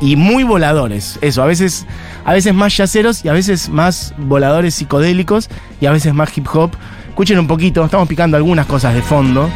y 0.00 0.16
muy 0.16 0.42
voladores. 0.42 1.18
Eso, 1.20 1.44
a 1.44 1.46
veces, 1.46 1.86
a 2.24 2.32
veces 2.32 2.52
más 2.52 2.76
yaceros 2.76 3.24
y 3.24 3.28
a 3.28 3.32
veces 3.32 3.68
más 3.68 4.14
voladores 4.18 4.74
psicodélicos 4.74 5.48
y 5.80 5.86
a 5.86 5.92
veces 5.92 6.12
más 6.12 6.36
hip 6.36 6.48
hop. 6.52 6.72
Escuchen 7.08 7.38
un 7.38 7.46
poquito, 7.46 7.84
estamos 7.84 8.08
picando 8.08 8.36
algunas 8.36 8.66
cosas 8.66 8.94
de 8.94 9.02
fondo. 9.02 9.48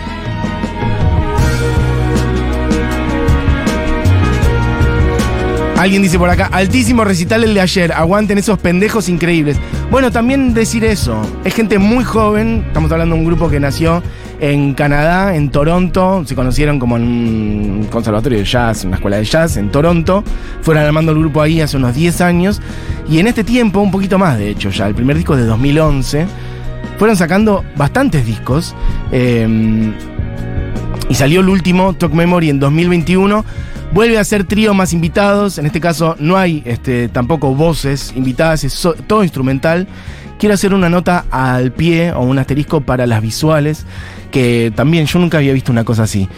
Alguien 5.79 6.03
dice 6.03 6.19
por 6.19 6.29
acá, 6.29 6.47
altísimo 6.51 7.05
recital 7.05 7.45
el 7.45 7.55
de 7.55 7.61
ayer, 7.61 7.93
aguanten 7.93 8.37
esos 8.37 8.59
pendejos 8.59 9.09
increíbles. 9.09 9.61
Bueno, 9.93 10.11
también 10.11 10.53
decir 10.53 10.83
eso, 10.85 11.23
es 11.45 11.55
gente 11.55 11.79
muy 11.79 12.03
joven, 12.03 12.65
estamos 12.67 12.91
hablando 12.91 13.15
de 13.15 13.21
un 13.21 13.27
grupo 13.29 13.49
que 13.49 13.61
nació 13.61 14.03
en 14.41 14.75
Canadá, 14.75 15.37
en 15.37 15.51
Toronto, 15.51 16.25
se 16.27 16.35
conocieron 16.35 16.81
como 16.81 16.97
en 16.97 17.05
un 17.05 17.87
conservatorio 17.93 18.39
de 18.41 18.45
jazz, 18.45 18.85
una 18.87 18.97
escuela 18.97 19.19
de 19.19 19.25
jazz 19.25 19.57
en 19.57 19.71
Toronto, 19.71 20.25
fueron 20.63 20.83
armando 20.83 21.13
el 21.13 21.19
grupo 21.21 21.43
ahí 21.43 21.61
hace 21.61 21.77
unos 21.77 21.95
10 21.95 22.23
años, 22.23 22.61
y 23.09 23.21
en 23.21 23.29
este 23.29 23.45
tiempo, 23.45 23.79
un 23.79 23.93
poquito 23.93 24.19
más 24.19 24.37
de 24.37 24.51
hecho 24.51 24.71
ya, 24.71 24.89
el 24.89 24.97
primer 24.97 25.17
disco 25.17 25.37
de 25.37 25.45
2011, 25.45 26.27
fueron 26.99 27.17
sacando 27.17 27.65
bastantes 27.77 28.27
discos, 28.27 28.75
eh, 29.13 29.95
y 31.09 31.15
salió 31.15 31.41
el 31.41 31.49
último, 31.49 31.95
Talk 31.95 32.13
Memory, 32.13 32.51
en 32.51 32.59
2021. 32.59 33.45
Vuelve 33.93 34.19
a 34.19 34.25
ser 34.25 34.45
trío 34.45 34.75
más 34.75 34.93
invitados. 34.93 35.59
En 35.59 35.67
este 35.67 35.81
caso 35.81 36.15
no 36.19 36.37
hay 36.37 36.63
este, 36.67 37.09
tampoco 37.09 37.55
voces 37.55 38.13
invitadas, 38.15 38.65
es 38.65 38.89
todo 39.07 39.23
instrumental. 39.23 39.89
Quiero 40.39 40.55
hacer 40.55 40.73
una 40.73 40.89
nota 40.89 41.25
al 41.31 41.73
pie 41.73 42.13
o 42.13 42.21
un 42.21 42.39
asterisco 42.39 42.81
para 42.83 43.07
las 43.07 43.21
visuales, 43.23 43.87
que 44.31 44.73
también 44.75 45.07
yo 45.07 45.19
nunca 45.19 45.39
había 45.39 45.53
visto 45.53 45.73
una 45.73 45.85
cosa 45.85 46.05
así. 46.05 46.29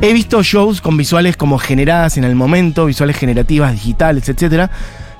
He 0.00 0.12
visto 0.12 0.42
shows 0.44 0.80
con 0.80 0.96
visuales 0.96 1.36
como 1.36 1.58
generadas 1.58 2.18
en 2.18 2.24
el 2.24 2.36
momento, 2.36 2.86
visuales 2.86 3.16
generativas, 3.16 3.72
digitales, 3.72 4.28
etcétera. 4.28 4.70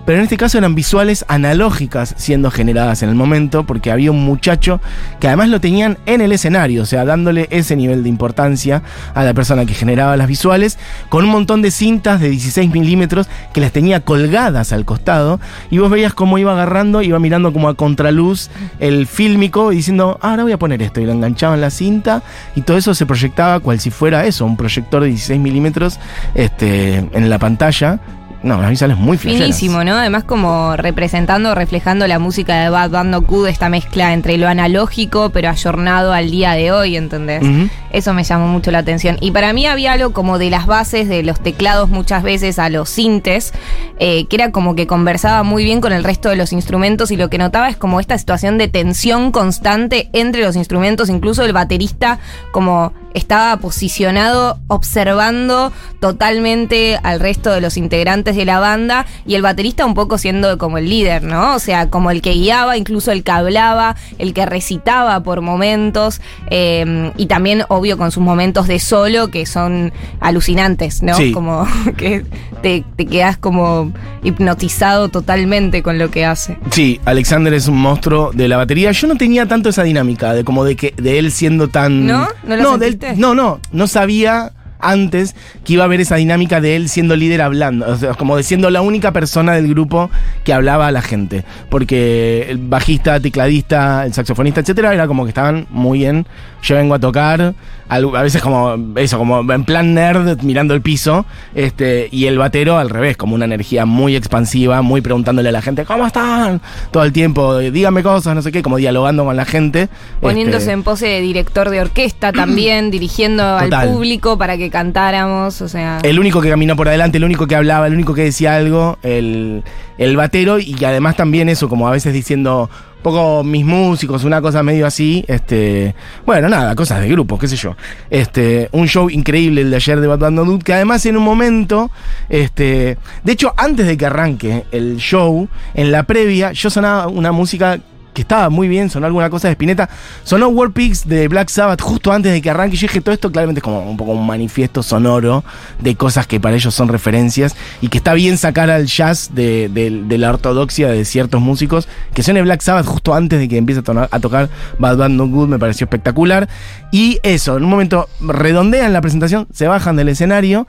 Pero 0.08 0.20
en 0.20 0.24
este 0.24 0.38
caso 0.38 0.56
eran 0.56 0.74
visuales 0.74 1.26
analógicas 1.28 2.14
siendo 2.16 2.50
generadas 2.50 3.02
en 3.02 3.10
el 3.10 3.14
momento, 3.14 3.64
porque 3.66 3.90
había 3.90 4.10
un 4.10 4.24
muchacho 4.24 4.80
que 5.20 5.26
además 5.26 5.50
lo 5.50 5.60
tenían 5.60 5.98
en 6.06 6.22
el 6.22 6.32
escenario, 6.32 6.84
o 6.84 6.86
sea, 6.86 7.04
dándole 7.04 7.46
ese 7.50 7.76
nivel 7.76 8.02
de 8.02 8.08
importancia 8.08 8.82
a 9.12 9.22
la 9.22 9.34
persona 9.34 9.66
que 9.66 9.74
generaba 9.74 10.16
las 10.16 10.26
visuales, 10.26 10.78
con 11.10 11.26
un 11.26 11.30
montón 11.30 11.60
de 11.60 11.70
cintas 11.70 12.22
de 12.22 12.30
16 12.30 12.70
milímetros 12.70 13.28
que 13.52 13.60
las 13.60 13.70
tenía 13.70 14.00
colgadas 14.00 14.72
al 14.72 14.86
costado, 14.86 15.40
y 15.70 15.76
vos 15.76 15.90
veías 15.90 16.14
cómo 16.14 16.38
iba 16.38 16.52
agarrando, 16.52 17.02
iba 17.02 17.18
mirando 17.18 17.52
como 17.52 17.68
a 17.68 17.74
contraluz 17.74 18.48
el 18.78 19.06
fílmico 19.06 19.72
y 19.72 19.76
diciendo, 19.76 20.18
ah, 20.22 20.30
ahora 20.30 20.44
voy 20.44 20.52
a 20.52 20.58
poner 20.58 20.80
esto, 20.80 21.02
y 21.02 21.04
lo 21.04 21.12
enganchaban 21.12 21.60
la 21.60 21.68
cinta, 21.68 22.22
y 22.56 22.62
todo 22.62 22.78
eso 22.78 22.94
se 22.94 23.04
proyectaba 23.04 23.60
cual 23.60 23.78
si 23.78 23.90
fuera 23.90 24.24
eso, 24.24 24.46
un 24.46 24.56
proyector 24.56 25.02
de 25.02 25.08
16 25.10 25.38
milímetros 25.38 26.00
este, 26.34 26.96
en 26.96 27.28
la 27.28 27.38
pantalla. 27.38 28.00
No, 28.42 28.60
las 28.60 28.70
visuales 28.70 28.96
muy 28.96 29.16
flasheras. 29.16 29.46
Finísimo, 29.46 29.82
¿no? 29.82 29.94
Además 29.94 30.24
como 30.24 30.76
representando, 30.76 31.54
reflejando 31.54 32.06
la 32.06 32.18
música 32.18 32.62
de 32.62 32.68
Bad 32.68 32.90
Band 32.90 33.10
No 33.10 33.22
Good, 33.22 33.48
esta 33.48 33.68
mezcla 33.68 34.12
entre 34.12 34.38
lo 34.38 34.46
analógico 34.46 35.30
pero 35.30 35.48
ayornado 35.48 36.12
al 36.12 36.30
día 36.30 36.52
de 36.52 36.70
hoy, 36.70 36.96
¿entendés? 36.96 37.42
Eso 37.90 38.14
me 38.14 38.22
llamó 38.22 38.46
mucho 38.46 38.70
la 38.70 38.78
atención. 38.78 39.16
Y 39.20 39.32
para 39.32 39.52
mí 39.52 39.66
había 39.66 39.92
algo 39.92 40.12
como 40.12 40.38
de 40.38 40.50
las 40.50 40.66
bases 40.66 41.08
de 41.08 41.22
los 41.22 41.40
teclados 41.40 41.88
muchas 41.88 42.22
veces 42.22 42.58
a 42.58 42.68
los 42.68 42.88
sintes, 42.88 43.52
eh, 43.98 44.26
que 44.26 44.36
era 44.36 44.52
como 44.52 44.74
que 44.74 44.86
conversaba 44.86 45.42
muy 45.42 45.64
bien 45.64 45.80
con 45.80 45.92
el 45.92 46.04
resto 46.04 46.28
de 46.28 46.36
los 46.36 46.52
instrumentos 46.52 47.10
y 47.10 47.16
lo 47.16 47.30
que 47.30 47.38
notaba 47.38 47.68
es 47.68 47.76
como 47.76 47.98
esta 47.98 48.16
situación 48.18 48.58
de 48.58 48.68
tensión 48.68 49.32
constante 49.32 50.10
entre 50.12 50.42
los 50.42 50.56
instrumentos, 50.56 51.08
incluso 51.08 51.44
el 51.44 51.52
baterista 51.52 52.18
como 52.52 52.92
estaba 53.18 53.56
posicionado 53.58 54.58
observando 54.68 55.72
totalmente 56.00 56.98
al 57.02 57.20
resto 57.20 57.50
de 57.50 57.60
los 57.60 57.76
integrantes 57.76 58.34
de 58.36 58.44
la 58.44 58.58
banda 58.60 59.06
y 59.26 59.34
el 59.34 59.42
baterista 59.42 59.84
un 59.84 59.94
poco 59.94 60.16
siendo 60.18 60.56
como 60.58 60.78
el 60.78 60.88
líder, 60.88 61.22
¿no? 61.22 61.54
O 61.54 61.58
sea, 61.58 61.90
como 61.90 62.10
el 62.10 62.22
que 62.22 62.32
guiaba, 62.32 62.76
incluso 62.76 63.12
el 63.12 63.22
que 63.22 63.30
hablaba, 63.32 63.96
el 64.18 64.32
que 64.32 64.46
recitaba 64.46 65.22
por 65.22 65.40
momentos 65.42 66.20
eh, 66.50 67.12
y 67.16 67.26
también, 67.26 67.64
obvio, 67.68 67.98
con 67.98 68.10
sus 68.10 68.22
momentos 68.22 68.66
de 68.66 68.78
solo 68.78 69.28
que 69.28 69.44
son 69.46 69.92
alucinantes, 70.20 71.02
¿no? 71.02 71.14
Sí. 71.14 71.32
Como 71.32 71.66
que 71.96 72.24
te, 72.62 72.84
te 72.96 73.06
quedas 73.06 73.36
como 73.36 73.92
hipnotizado 74.22 75.08
totalmente 75.08 75.82
con 75.82 75.98
lo 75.98 76.10
que 76.10 76.24
hace. 76.24 76.58
Sí, 76.70 77.00
Alexander 77.04 77.52
es 77.54 77.68
un 77.68 77.80
monstruo 77.80 78.30
de 78.32 78.48
la 78.48 78.56
batería. 78.56 78.92
Yo 78.92 79.06
no 79.08 79.16
tenía 79.16 79.46
tanto 79.46 79.68
esa 79.68 79.82
dinámica 79.82 80.32
de 80.34 80.44
como 80.44 80.64
de 80.64 80.76
que 80.76 80.94
de 80.96 81.18
él 81.18 81.30
siendo 81.32 81.68
tan. 81.68 82.06
¿No? 82.06 82.28
¿No 82.44 82.78
de 82.78 82.88
él- 82.88 82.98
no, 83.16 83.34
no, 83.34 83.60
no 83.72 83.86
sabía 83.86 84.52
antes 84.80 85.34
que 85.64 85.74
iba 85.74 85.82
a 85.82 85.86
haber 85.86 86.00
esa 86.00 86.16
dinámica 86.16 86.60
de 86.60 86.76
él 86.76 86.88
siendo 86.88 87.16
líder 87.16 87.42
hablando, 87.42 87.98
como 88.16 88.36
de 88.36 88.42
siendo 88.42 88.70
la 88.70 88.80
única 88.80 89.12
persona 89.12 89.52
del 89.54 89.68
grupo 89.68 90.10
que 90.44 90.52
hablaba 90.52 90.86
a 90.86 90.92
la 90.92 91.02
gente, 91.02 91.44
porque 91.68 92.46
el 92.48 92.58
bajista, 92.58 93.20
tecladista, 93.20 94.04
el 94.06 94.14
saxofonista, 94.14 94.60
etcétera, 94.60 94.94
era 94.94 95.06
como 95.06 95.24
que 95.24 95.30
estaban 95.30 95.66
muy 95.70 96.00
bien. 96.00 96.26
Yo 96.62 96.76
vengo 96.76 96.94
a 96.94 96.98
tocar, 96.98 97.54
a 97.88 98.22
veces 98.22 98.42
como 98.42 98.76
eso, 98.96 99.18
como 99.18 99.52
en 99.52 99.64
plan 99.64 99.94
nerd 99.94 100.42
mirando 100.42 100.74
el 100.74 100.82
piso, 100.82 101.24
este, 101.54 102.08
y 102.10 102.26
el 102.26 102.38
batero 102.38 102.78
al 102.78 102.90
revés, 102.90 103.16
como 103.16 103.34
una 103.34 103.44
energía 103.44 103.86
muy 103.86 104.16
expansiva, 104.16 104.82
muy 104.82 105.00
preguntándole 105.00 105.48
a 105.48 105.52
la 105.52 105.62
gente, 105.62 105.84
¿cómo 105.84 106.06
están? 106.06 106.60
Todo 106.90 107.04
el 107.04 107.12
tiempo, 107.12 107.58
dígame 107.58 108.02
cosas, 108.02 108.34
no 108.34 108.42
sé 108.42 108.52
qué, 108.52 108.62
como 108.62 108.76
dialogando 108.76 109.24
con 109.24 109.36
la 109.36 109.44
gente. 109.44 109.88
Poniéndose 110.20 110.58
Este, 110.58 110.72
en 110.72 110.82
pose 110.82 111.06
de 111.06 111.20
director 111.20 111.70
de 111.70 111.80
orquesta 111.80 112.32
también, 112.32 112.90
dirigiendo 112.90 113.42
Total. 113.42 113.72
al 113.74 113.88
público 113.88 114.36
para 114.36 114.56
que 114.56 114.70
cantáramos, 114.70 115.62
o 115.62 115.68
sea... 115.68 115.98
El 116.02 116.18
único 116.18 116.40
que 116.40 116.50
caminó 116.50 116.76
por 116.76 116.88
adelante, 116.88 117.18
el 117.18 117.24
único 117.24 117.46
que 117.46 117.56
hablaba, 117.56 117.86
el 117.86 117.94
único 117.94 118.14
que 118.14 118.24
decía 118.24 118.56
algo, 118.56 118.98
el, 119.02 119.62
el 119.96 120.16
batero, 120.16 120.58
y 120.58 120.76
además 120.84 121.16
también 121.16 121.48
eso, 121.48 121.68
como 121.68 121.88
a 121.88 121.90
veces 121.90 122.12
diciendo 122.12 122.68
poco 123.02 123.44
mis 123.44 123.64
músicos, 123.64 124.24
una 124.24 124.40
cosa 124.40 124.62
medio 124.62 124.86
así, 124.86 125.24
este, 125.28 125.94
bueno, 126.26 126.48
nada, 126.48 126.74
cosas 126.74 127.00
de 127.00 127.08
grupo, 127.08 127.38
qué 127.38 127.48
sé 127.48 127.56
yo. 127.56 127.76
Este, 128.10 128.68
un 128.72 128.88
show 128.88 129.08
increíble 129.10 129.62
el 129.62 129.70
de 129.70 129.76
ayer 129.76 130.00
de 130.00 130.30
No 130.30 130.44
Dude, 130.44 130.64
que 130.64 130.74
además 130.74 131.04
en 131.06 131.16
un 131.16 131.24
momento, 131.24 131.90
este, 132.28 132.98
de 133.24 133.32
hecho, 133.32 133.54
antes 133.56 133.86
de 133.86 133.96
que 133.96 134.06
arranque 134.06 134.64
el 134.72 134.96
show, 134.96 135.48
en 135.74 135.92
la 135.92 136.02
previa, 136.04 136.52
yo 136.52 136.70
sonaba 136.70 137.06
una 137.06 137.32
música 137.32 137.78
que 138.14 138.22
estaba 138.22 138.50
muy 138.50 138.66
bien, 138.68 138.90
sonó 138.90 139.06
alguna 139.06 139.30
cosa 139.30 139.48
de 139.48 139.52
Spinetta. 139.52 139.88
Sonó 140.24 140.48
War 140.48 140.70
Pigs 140.72 141.06
de 141.08 141.28
Black 141.28 141.48
Sabbath 141.50 141.80
justo 141.80 142.12
antes 142.12 142.32
de 142.32 142.42
que 142.42 142.50
arranque. 142.50 142.76
Yo 142.76 142.88
dije, 142.88 143.00
todo 143.00 143.14
esto 143.14 143.30
claramente 143.30 143.60
es 143.60 143.62
como 143.62 143.88
un 143.88 143.96
poco 143.96 144.12
un 144.12 144.26
manifiesto 144.26 144.82
sonoro 144.82 145.44
de 145.80 145.94
cosas 145.94 146.26
que 146.26 146.40
para 146.40 146.56
ellos 146.56 146.74
son 146.74 146.88
referencias 146.88 147.54
y 147.80 147.88
que 147.88 147.98
está 147.98 148.14
bien 148.14 148.36
sacar 148.38 148.70
al 148.70 148.86
jazz 148.86 149.30
de, 149.34 149.68
de- 149.68 150.18
la 150.18 150.30
ortodoxia 150.30 150.88
de 150.88 151.04
ciertos 151.04 151.40
músicos. 151.40 151.88
Que 152.12 152.22
suene 152.22 152.42
Black 152.42 152.60
Sabbath 152.60 152.86
justo 152.86 153.14
antes 153.14 153.38
de 153.38 153.48
que 153.48 153.56
empiece 153.56 153.82
a, 153.86 154.08
a 154.10 154.20
tocar 154.20 154.48
Bad 154.78 154.96
Bad 154.96 155.10
No 155.10 155.28
Good 155.28 155.48
me 155.48 155.58
pareció 155.58 155.84
espectacular. 155.84 156.48
Y 156.90 157.18
eso, 157.22 157.56
en 157.56 157.64
un 157.64 157.70
momento 157.70 158.08
redondean 158.20 158.92
la 158.92 159.00
presentación, 159.00 159.46
se 159.52 159.68
bajan 159.68 159.94
del 159.96 160.08
escenario. 160.08 160.66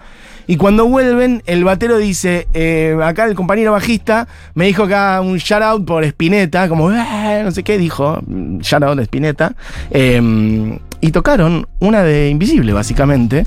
Y 0.49 0.57
cuando 0.57 0.87
vuelven, 0.87 1.43
el 1.45 1.63
batero 1.63 1.99
dice, 1.99 2.47
eh, 2.55 2.97
acá 3.03 3.25
el 3.25 3.35
compañero 3.35 3.73
bajista 3.73 4.27
me 4.55 4.65
dijo 4.65 4.81
acá 4.81 5.21
un 5.21 5.37
shout 5.37 5.61
out 5.61 5.85
por 5.85 6.03
Spinetta, 6.03 6.67
como, 6.67 6.91
"Eh", 6.91 7.41
no 7.43 7.51
sé 7.51 7.61
qué 7.61 7.77
dijo, 7.77 8.19
shout 8.59 8.81
out 8.81 8.97
de 8.97 9.03
Spinetta. 9.03 9.53
Eh, 9.91 10.79
y 11.01 11.11
tocaron 11.11 11.67
una 11.79 12.01
de 12.01 12.29
Invisible, 12.29 12.73
básicamente, 12.73 13.45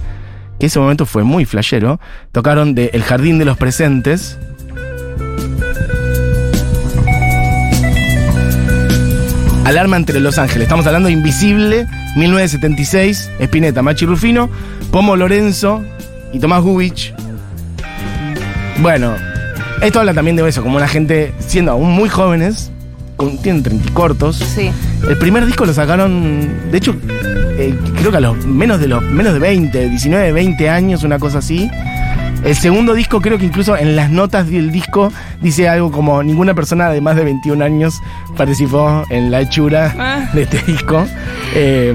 que 0.61 0.67
ese 0.67 0.79
momento 0.79 1.05
fue 1.05 1.25
muy 1.25 1.45
flashero. 1.45 1.99
Tocaron 2.31 2.77
de 2.77 2.91
El 2.93 3.03
Jardín 3.03 3.41
de 3.41 3.47
los 3.47 3.57
Presentes. 3.57 4.39
Alarma 9.65 9.97
entre 9.97 10.21
Los 10.21 10.39
Ángeles. 10.39 10.67
Estamos 10.67 10.87
hablando 10.87 11.09
de 11.09 11.15
Invisible, 11.15 11.89
1976, 12.15 13.29
Spinetta, 13.41 13.83
Machi 13.83 14.07
Rufino, 14.07 14.49
Pomo 14.93 15.17
Lorenzo 15.17 15.83
y 16.33 16.39
Tomás 16.39 16.63
Gubich. 16.63 17.15
Bueno, 18.81 19.15
esto 19.81 20.01
habla 20.01 20.15
también 20.15 20.37
de 20.37 20.49
eso, 20.49 20.63
como 20.63 20.77
una 20.77 20.89
gente 20.89 21.33
siendo 21.39 21.73
aún 21.73 21.91
muy 21.93 22.09
jóvenes, 22.09 22.71
con, 23.17 23.39
tienen 23.39 23.63
30 23.63 23.93
cortos. 23.93 24.37
Sí. 24.37 24.71
El 25.09 25.19
primer 25.19 25.47
disco 25.47 25.65
lo 25.65 25.75
sacaron, 25.75 26.71
de 26.71 26.79
hecho, 26.79 26.97
eh, 27.59 27.75
creo 27.99 28.11
que 28.11 28.17
a 28.17 28.21
los 28.21 28.47
menos 28.47 28.81
de 28.81 28.89
los 28.89 29.03
menos 29.03 29.35
de 29.35 29.39
20, 29.39 29.89
19, 29.91 30.33
20 30.33 30.69
años, 30.69 31.03
una 31.03 31.19
cosa 31.19 31.39
así. 31.39 31.71
El 32.45 32.57
segundo 32.57 32.95
disco 32.95 33.21
creo 33.21 33.39
que 33.39 33.45
incluso 33.45 33.77
en 33.77 33.95
las 33.95 34.11
notas 34.11 34.51
del 34.51 34.73
disco 34.73 35.13
dice 35.41 35.69
algo 35.69 35.93
como 35.93 36.23
ninguna 36.25 36.55
persona 36.55 36.91
de 36.91 37.01
más 37.01 37.15
de 37.15 37.23
21 37.25 37.65
años 37.65 37.95
participó 38.37 39.05
en 39.11 39.31
la 39.31 39.43
hechura 39.43 39.95
Ah. 39.97 40.29
de 40.33 40.43
este 40.43 40.59
disco. 40.67 41.07
Eh, 41.55 41.95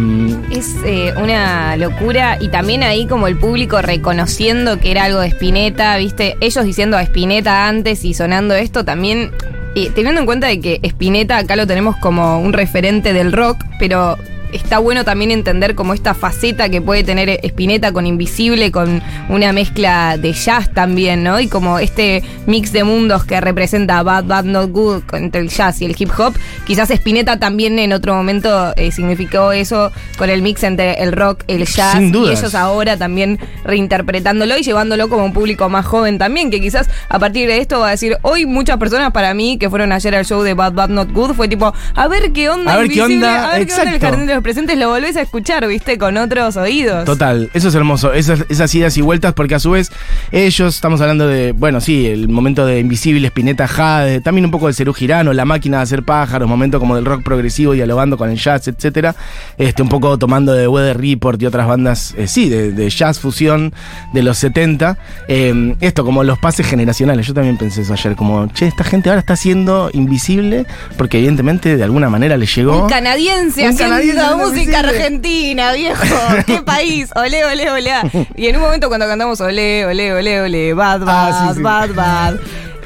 Es 0.50 0.74
eh, 0.86 1.13
una 1.22 1.75
locura 1.75 2.38
y 2.39 2.48
también 2.48 2.84
ahí 2.84 3.08
como 3.08 3.27
el 3.27 3.38
público 3.38 3.82
reconociendo 3.82 4.80
que 4.80 4.92
era 4.92 5.04
algo 5.06 5.20
de 5.20 5.27
Spinetta, 5.27 5.98
¿viste? 5.98 6.38
Ellos 6.39 6.63
diciendo 6.63 6.96
a 6.96 7.01
Spinetta 7.04 7.68
antes 7.68 8.06
y 8.06 8.13
sonando 8.13 8.56
esto 8.56 8.86
también, 8.86 9.32
eh, 9.75 9.92
teniendo 9.94 10.22
en 10.22 10.25
cuenta 10.25 10.48
de 10.48 10.62
que 10.62 10.80
Spinetta 10.84 11.38
acá 11.38 11.58
lo 11.58 11.68
tenemos 11.68 11.98
como 11.98 12.39
un 12.39 12.54
referente 12.54 13.12
del 13.12 13.34
rock, 13.34 13.58
pero 13.80 14.18
está 14.51 14.80
bueno 14.80 15.04
también 15.04 15.32
entender 15.32 15.75
como 15.75 15.94
esta 15.94 16.13
faceta 16.13 16.70
que 16.70 16.82
puede 16.82 17.04
tener 17.04 17.39
Spinetta 17.44 17.92
con 17.92 18.06
Invisible, 18.06 18.72
con 18.72 19.01
una 19.30 19.51
mezcla 19.54 20.18
de 20.18 20.34
jazz 20.34 20.72
también, 20.74 21.24
¿no? 21.24 21.39
Y 21.39 21.48
como 21.48 21.80
este 21.80 22.24
mix 22.46 22.72
de 22.72 22.84
mundos 22.84 23.25
que 23.25 23.39
representa 23.42 24.04
Bad 24.04 24.25
Bad 24.25 24.46
Not 24.46 24.72
Good 24.72 25.04
entre 25.13 25.42
el 25.42 25.50
jazz 25.50 25.82
y 25.82 25.86
el 25.86 25.96
hip 25.98 26.12
hop, 26.18 26.34
quizás 26.66 26.89
Spinetta 26.89 27.39
también 27.39 27.80
en 27.80 27.94
otro 27.94 28.13
momento 28.13 28.74
eh, 28.75 28.92
significó 28.92 29.51
eso 29.51 29.92
con 30.18 30.30
el 30.30 30.42
mix 30.42 30.63
entre 30.63 31.04
el 31.04 31.12
rock, 31.12 31.44
el 31.48 31.66
jazz 31.66 31.98
Sin 31.98 32.16
y 32.16 32.30
ellos 32.30 32.56
ahora 32.56 32.98
también 32.98 33.39
reinterpretándolo 33.63 34.58
y 34.58 34.63
llevándolo 34.63 35.10
como 35.10 35.25
un 35.25 35.34
público 35.34 35.70
más 35.70 35.86
joven 35.86 36.18
también, 36.18 36.50
que 36.50 36.62
quizás 36.62 36.89
a 37.10 37.20
partir 37.20 37.48
de 37.48 37.60
esto 37.60 37.80
va 37.80 37.89
a 37.89 37.92
decir, 37.92 38.18
hoy 38.22 38.46
muchas 38.46 38.77
personas 38.77 39.12
para 39.12 39.34
mí 39.34 39.58
que 39.58 39.70
fueron 39.70 39.92
ayer 39.92 40.16
al 40.16 40.25
show 40.25 40.42
de 40.42 40.54
Bad 40.54 40.74
Bad 40.74 40.89
Not 40.89 41.12
Good 41.12 41.34
fue 41.34 41.48
tipo, 41.48 41.74
a 41.96 42.08
ver 42.08 42.32
qué 42.32 42.50
onda, 42.50 42.74
A 42.74 42.77
ver 42.77 42.88
qué 42.88 43.00
Invisible, 43.00 43.27
onda, 43.27 43.50
a 43.51 43.58
ver 43.58 43.68
qué 43.68 43.74
onda 43.74 43.94
el 43.94 44.00
jardín 44.00 44.25
de 44.25 44.37
los 44.38 44.44
presentes, 44.44 44.77
lo 44.77 44.89
volvés 44.89 45.17
a 45.17 45.22
escuchar, 45.22 45.67
viste, 45.67 45.98
con 45.98 46.15
otros 46.15 46.58
oídos. 46.58 47.06
Total, 47.06 47.50
eso 47.56 47.70
es 47.70 47.75
hermoso, 47.75 48.13
esas, 48.13 48.46
esas 48.50 48.74
idas 48.75 48.96
y 48.96 49.01
vueltas, 49.01 49.34
porque 49.34 49.56
a 49.56 49.60
su 49.60 49.72
vez 49.72 49.91
ellos, 50.32 50.75
estamos 50.75 51.01
hablando 51.01 51.27
de, 51.27 51.53
bueno, 51.53 51.82
sí, 51.82 52.06
el 52.06 52.29
momento 52.29 52.63
de 52.67 52.79
Invisible, 52.79 53.25
Spinetta, 53.27 53.67
Jade, 53.67 54.22
también 54.22 54.46
un 54.46 54.51
poco 54.51 54.67
del 54.67 54.75
Cerú 54.75 54.94
Girano, 54.94 55.34
la 55.34 55.44
máquina 55.46 55.77
de 55.77 55.84
hacer 55.84 56.03
pájaros, 56.03 56.48
momento 56.48 56.79
como 56.79 56.96
del 56.96 57.06
rock 57.06 57.24
progresivo, 57.24 57.74
dialogando 57.74 58.15
con 58.15 58.29
el 58.29 58.38
jazz, 58.38 58.67
etcétera, 58.67 59.15
este, 59.58 59.82
un 59.82 59.89
poco 59.89 60.20
tomando 60.20 60.53
de 60.53 60.67
Weather 60.67 61.01
Report 61.01 61.41
y 61.41 61.48
otras 61.48 61.67
bandas, 61.67 62.13
eh, 62.15 62.27
sí, 62.27 62.48
de, 62.48 62.72
de 62.72 62.89
jazz 62.91 63.20
fusión 63.20 63.74
de 64.13 64.22
los 64.22 64.38
70, 64.38 64.98
Eh, 65.27 65.75
esto, 65.82 66.06
como 66.06 66.24
los 66.24 66.38
pases 66.38 66.67
generacionales, 66.67 67.25
yo 67.25 67.34
también 67.34 67.58
pensé 67.58 67.82
eso 67.82 67.94
ayer, 67.94 68.15
como, 68.15 68.48
che, 68.53 68.67
esta 68.67 68.84
gente 68.84 69.10
ahora 69.10 69.20
está 69.20 69.36
siendo 69.36 69.89
invisible, 69.94 70.67
porque 70.96 71.17
evidentemente 71.17 71.75
de 71.75 71.84
alguna 71.84 72.08
manera 72.10 72.38
le 72.38 72.46
llegó... 72.46 72.84
Un 72.84 72.89
canadiense 72.89 73.62
Un 73.62 73.70
haciendo 73.70 73.96
canadiense 73.96 74.27
haciendo 74.36 74.50
música 74.50 74.80
argentina, 74.80 75.72
viejo. 75.74 76.04
¿Qué 76.46 76.62
país? 76.62 77.10
Olé, 77.16 77.44
olé, 77.46 77.70
olé. 77.72 77.92
Y 78.36 78.48
en 78.48 78.56
un 78.56 78.62
momento 78.62 78.88
cuando 78.88 79.08
cantamos 79.08 79.40
olé, 79.42 79.86
olé, 79.86 80.14
olé, 80.14 80.42
olé, 80.42 80.74
bad, 80.74 81.02
bad, 81.02 81.32
Ah, 81.34 81.48
sí, 81.50 81.58
sí. 81.58 81.62
bad, 81.64 81.90
bad. 81.94 82.36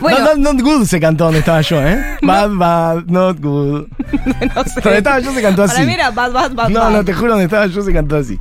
Bueno, 0.02 0.20
Not, 0.20 0.38
not, 0.38 0.56
not 0.56 0.62
good 0.64 0.86
se 0.86 1.00
cantó 1.00 1.26
donde 1.26 1.40
estaba 1.40 1.62
yo, 1.62 1.82
¿eh? 1.82 2.04
Bad, 2.22 2.50
bad, 2.52 3.06
not 3.06 3.40
good. 3.40 3.88
no 4.56 4.64
sé. 4.64 4.82
Donde 4.82 4.98
estaba 4.98 5.20
yo 5.20 5.34
se 5.34 5.42
cantó 5.42 5.64
así. 5.64 5.76
Para 5.76 5.86
mí 5.86 5.94
era 5.94 6.12
bad, 6.12 6.32
bad, 6.32 6.52
bad, 6.54 6.70
No, 6.70 6.80
bad. 6.82 6.92
no, 6.92 7.06
te 7.06 7.14
juro, 7.14 7.32
donde 7.32 7.46
estaba 7.46 7.68
yo 7.68 7.82
se 7.82 7.94
cantó 7.94 8.18
así. 8.18 8.40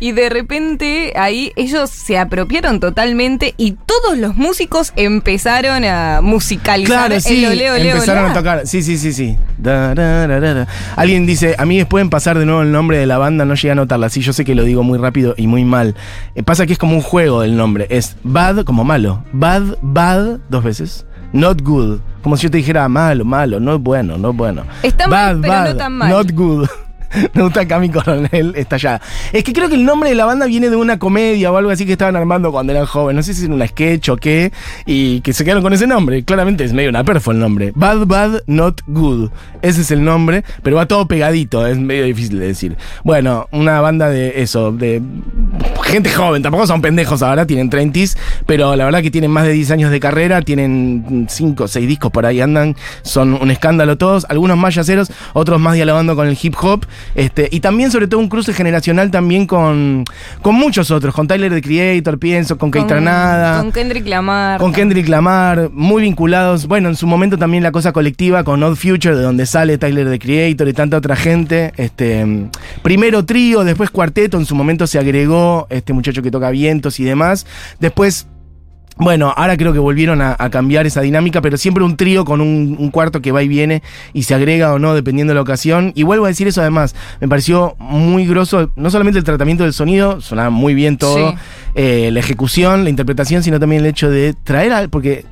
Y 0.00 0.12
de 0.12 0.28
repente 0.28 1.12
ahí 1.16 1.52
ellos 1.56 1.90
se 1.90 2.18
apropiaron 2.18 2.80
totalmente 2.80 3.54
y 3.56 3.72
todos 3.72 4.18
los 4.18 4.34
músicos 4.36 4.92
empezaron 4.96 5.84
a 5.84 6.20
musicalizar 6.22 7.06
Claro, 7.08 7.20
sí, 7.20 7.44
el 7.44 7.52
olé, 7.52 7.70
olé, 7.70 7.90
empezaron 7.90 8.30
a 8.30 8.34
tocar. 8.34 8.66
Sí, 8.66 8.82
sí, 8.82 8.98
sí, 8.98 9.12
sí. 9.12 9.36
Da, 9.58 9.94
da, 9.94 10.26
da, 10.26 10.40
da, 10.40 10.54
da. 10.54 10.68
Alguien 10.96 11.26
dice, 11.26 11.54
a 11.58 11.64
mí 11.64 11.78
después 11.78 12.02
en 12.02 12.10
pasar 12.10 12.38
de 12.38 12.46
nuevo 12.46 12.62
el 12.62 12.72
nombre 12.72 12.98
de 12.98 13.06
la 13.06 13.18
banda 13.18 13.44
no 13.44 13.54
llegué 13.54 13.70
a 13.72 13.74
notarla. 13.74 14.08
Sí, 14.08 14.20
yo 14.20 14.32
sé 14.32 14.44
que 14.44 14.54
lo 14.54 14.64
digo 14.64 14.82
muy 14.82 14.98
rápido 14.98 15.34
y 15.36 15.46
muy 15.46 15.64
mal. 15.64 15.94
Eh, 16.34 16.42
pasa 16.42 16.66
que 16.66 16.72
es 16.72 16.78
como 16.78 16.94
un 16.94 17.02
juego 17.02 17.42
el 17.42 17.56
nombre. 17.56 17.86
Es 17.90 18.16
bad 18.22 18.64
como 18.64 18.84
malo. 18.84 19.24
Bad, 19.32 19.76
bad, 19.82 20.38
dos 20.48 20.64
veces. 20.64 20.93
Not 21.34 21.62
good. 21.62 21.98
Como 22.22 22.36
si 22.36 22.44
yo 22.44 22.50
te 22.52 22.58
dijera 22.58 22.88
malo, 22.88 23.24
malo, 23.24 23.58
no 23.58 23.74
es 23.74 23.80
bueno, 23.80 24.16
no 24.16 24.30
es 24.30 24.36
bueno. 24.36 24.62
Está 24.84 25.08
mal, 25.08 25.40
pero 25.40 25.64
no 25.64 25.76
tan 25.76 25.92
mal. 25.92 26.08
Not 26.08 26.30
good. 26.30 26.68
Me 27.34 27.42
gusta 27.42 27.66
Cami 27.66 27.90
Coronel 27.90 28.54
estallada. 28.56 29.00
Es 29.32 29.44
que 29.44 29.52
creo 29.52 29.68
que 29.68 29.74
el 29.74 29.84
nombre 29.84 30.08
de 30.08 30.14
la 30.14 30.24
banda 30.24 30.46
viene 30.46 30.70
de 30.70 30.76
una 30.76 30.98
comedia 30.98 31.52
o 31.52 31.56
algo 31.56 31.70
así 31.70 31.86
que 31.86 31.92
estaban 31.92 32.16
armando 32.16 32.50
cuando 32.52 32.72
eran 32.72 32.86
jóvenes. 32.86 33.16
No 33.16 33.22
sé 33.22 33.34
si 33.34 33.44
era 33.44 33.54
una 33.54 33.66
sketch 33.66 34.08
o 34.08 34.16
qué. 34.16 34.52
Y 34.86 35.20
que 35.20 35.32
se 35.32 35.44
quedaron 35.44 35.62
con 35.62 35.72
ese 35.72 35.86
nombre. 35.86 36.24
Claramente 36.24 36.64
es 36.64 36.72
medio 36.72 36.90
una 36.90 37.04
perfo 37.04 37.32
el 37.32 37.38
nombre. 37.38 37.72
Bad 37.74 38.06
Bad 38.06 38.42
Not 38.46 38.82
Good. 38.86 39.30
Ese 39.62 39.82
es 39.82 39.90
el 39.90 40.04
nombre. 40.04 40.44
Pero 40.62 40.76
va 40.76 40.86
todo 40.86 41.06
pegadito. 41.06 41.66
Es 41.66 41.78
medio 41.78 42.04
difícil 42.04 42.38
de 42.38 42.46
decir. 42.48 42.76
Bueno, 43.04 43.48
una 43.52 43.80
banda 43.80 44.08
de 44.08 44.42
eso. 44.42 44.72
De 44.72 45.02
gente 45.82 46.10
joven. 46.10 46.42
Tampoco 46.42 46.66
son 46.66 46.82
pendejos 46.82 47.22
ahora. 47.22 47.46
Tienen 47.46 47.70
30s. 47.70 48.16
Pero 48.46 48.74
la 48.76 48.84
verdad 48.84 49.02
que 49.02 49.10
tienen 49.10 49.30
más 49.30 49.44
de 49.44 49.52
10 49.52 49.70
años 49.70 49.90
de 49.90 50.00
carrera. 50.00 50.42
Tienen 50.42 51.26
5 51.28 51.64
o 51.64 51.68
6 51.68 51.88
discos 51.88 52.10
por 52.10 52.26
ahí 52.26 52.40
andan. 52.40 52.76
Son 53.02 53.34
un 53.34 53.50
escándalo 53.50 53.96
todos. 53.98 54.26
Algunos 54.28 54.56
más 54.56 54.74
yaceros. 54.74 55.12
Otros 55.32 55.60
más 55.60 55.74
dialogando 55.74 56.16
con 56.16 56.26
el 56.26 56.38
hip 56.40 56.54
hop. 56.60 56.86
Este, 57.14 57.48
y 57.50 57.60
también, 57.60 57.90
sobre 57.90 58.08
todo, 58.08 58.20
un 58.20 58.28
cruce 58.28 58.52
generacional 58.52 59.10
también 59.10 59.46
con, 59.46 60.04
con 60.42 60.54
muchos 60.54 60.90
otros. 60.90 61.14
Con 61.14 61.26
Tyler 61.26 61.52
the 61.52 61.62
Creator, 61.62 62.18
pienso, 62.18 62.58
con 62.58 62.70
Keitranada. 62.70 63.60
Con 63.60 63.72
Kendrick 63.72 64.06
Lamar. 64.06 64.60
Con 64.60 64.72
Kendrick 64.72 65.08
Lamar, 65.08 65.70
muy 65.72 66.02
vinculados. 66.02 66.66
Bueno, 66.66 66.88
en 66.88 66.96
su 66.96 67.06
momento 67.06 67.38
también 67.38 67.62
la 67.62 67.72
cosa 67.72 67.92
colectiva 67.92 68.44
con 68.44 68.62
Odd 68.62 68.76
Future, 68.76 69.16
de 69.16 69.22
donde 69.22 69.46
sale 69.46 69.78
Tyler 69.78 70.10
the 70.10 70.18
Creator 70.18 70.68
y 70.68 70.72
tanta 70.72 70.96
otra 70.96 71.16
gente. 71.16 71.72
Este, 71.76 72.26
primero 72.82 73.24
trío, 73.24 73.64
después 73.64 73.90
cuarteto. 73.90 74.38
En 74.38 74.46
su 74.46 74.54
momento 74.54 74.86
se 74.86 74.98
agregó 74.98 75.66
este 75.70 75.92
muchacho 75.92 76.22
que 76.22 76.30
toca 76.30 76.50
vientos 76.50 77.00
y 77.00 77.04
demás. 77.04 77.46
Después 77.80 78.26
bueno, 78.96 79.34
ahora 79.36 79.56
creo 79.56 79.72
que 79.72 79.80
volvieron 79.80 80.22
a, 80.22 80.36
a, 80.38 80.50
cambiar 80.50 80.86
esa 80.86 81.00
dinámica, 81.00 81.40
pero 81.40 81.56
siempre 81.56 81.82
un 81.82 81.96
trío 81.96 82.24
con 82.24 82.40
un, 82.40 82.76
un, 82.78 82.90
cuarto 82.90 83.20
que 83.20 83.32
va 83.32 83.42
y 83.42 83.48
viene 83.48 83.82
y 84.12 84.22
se 84.22 84.34
agrega 84.34 84.72
o 84.72 84.78
no 84.78 84.94
dependiendo 84.94 85.32
de 85.32 85.34
la 85.34 85.40
ocasión. 85.42 85.92
Y 85.96 86.04
vuelvo 86.04 86.26
a 86.26 86.28
decir 86.28 86.46
eso 86.46 86.60
además, 86.60 86.94
me 87.20 87.28
pareció 87.28 87.74
muy 87.78 88.24
grosso, 88.24 88.70
no 88.76 88.90
solamente 88.90 89.18
el 89.18 89.24
tratamiento 89.24 89.64
del 89.64 89.72
sonido, 89.72 90.20
sonaba 90.20 90.50
muy 90.50 90.74
bien 90.74 90.96
todo, 90.96 91.32
sí. 91.32 91.36
eh, 91.74 92.10
la 92.12 92.20
ejecución, 92.20 92.84
la 92.84 92.90
interpretación, 92.90 93.42
sino 93.42 93.58
también 93.58 93.82
el 93.82 93.86
hecho 93.86 94.10
de 94.10 94.34
traer 94.44 94.72
al, 94.72 94.90
porque 94.90 95.24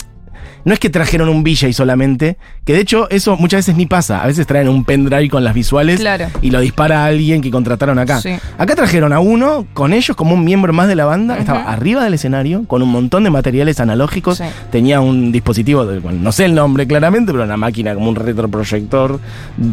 no 0.65 0.73
es 0.73 0.79
que 0.79 0.91
trajeron 0.91 1.29
un 1.29 1.43
VJ 1.43 1.73
solamente, 1.73 2.37
que 2.65 2.73
de 2.73 2.81
hecho 2.81 3.09
eso 3.11 3.37
muchas 3.37 3.59
veces 3.59 3.77
ni 3.77 3.87
pasa. 3.87 4.23
A 4.23 4.27
veces 4.27 4.47
traen 4.47 4.69
un 4.69 4.85
pendrive 4.85 5.29
con 5.29 5.45
las 5.45 5.55
visuales 5.55 6.01
claro. 6.01 6.27
y 6.41 6.51
lo 6.51 6.61
dispara 6.61 7.05
a 7.05 7.07
alguien 7.07 7.43
que 7.43 7.51
contrataron 7.51 7.99
acá. 7.99 8.21
Sí. 8.21 8.31
Acá 8.59 8.75
trajeron 8.75 9.13
a 9.13 9.21
uno 9.21 9.67
con 9.75 9.93
ellos 9.93 10.17
como 10.17 10.35
un 10.35 10.45
miembro 10.45 10.73
más 10.73 10.89
de 10.89 10.95
la 10.95 11.05
banda. 11.05 11.35
Uh 11.35 11.37
-huh. 11.37 11.41
Estaba 11.41 11.61
arriba 11.73 12.05
del 12.05 12.15
escenario 12.15 12.65
con 12.67 12.83
un 12.83 12.91
montón 12.91 13.25
de 13.25 13.31
materiales 13.31 13.81
analógicos. 13.81 14.39
Sí. 14.39 14.45
Tenía 14.71 15.01
un 15.01 15.33
dispositivo, 15.33 15.85
no 15.85 16.33
sé 16.33 16.45
el 16.45 16.55
nombre 16.55 16.87
claramente, 16.87 17.33
pero 17.33 17.45
una 17.45 17.57
máquina 17.57 17.95
como 17.95 18.09
un 18.09 18.17
retroproyector 18.17 19.21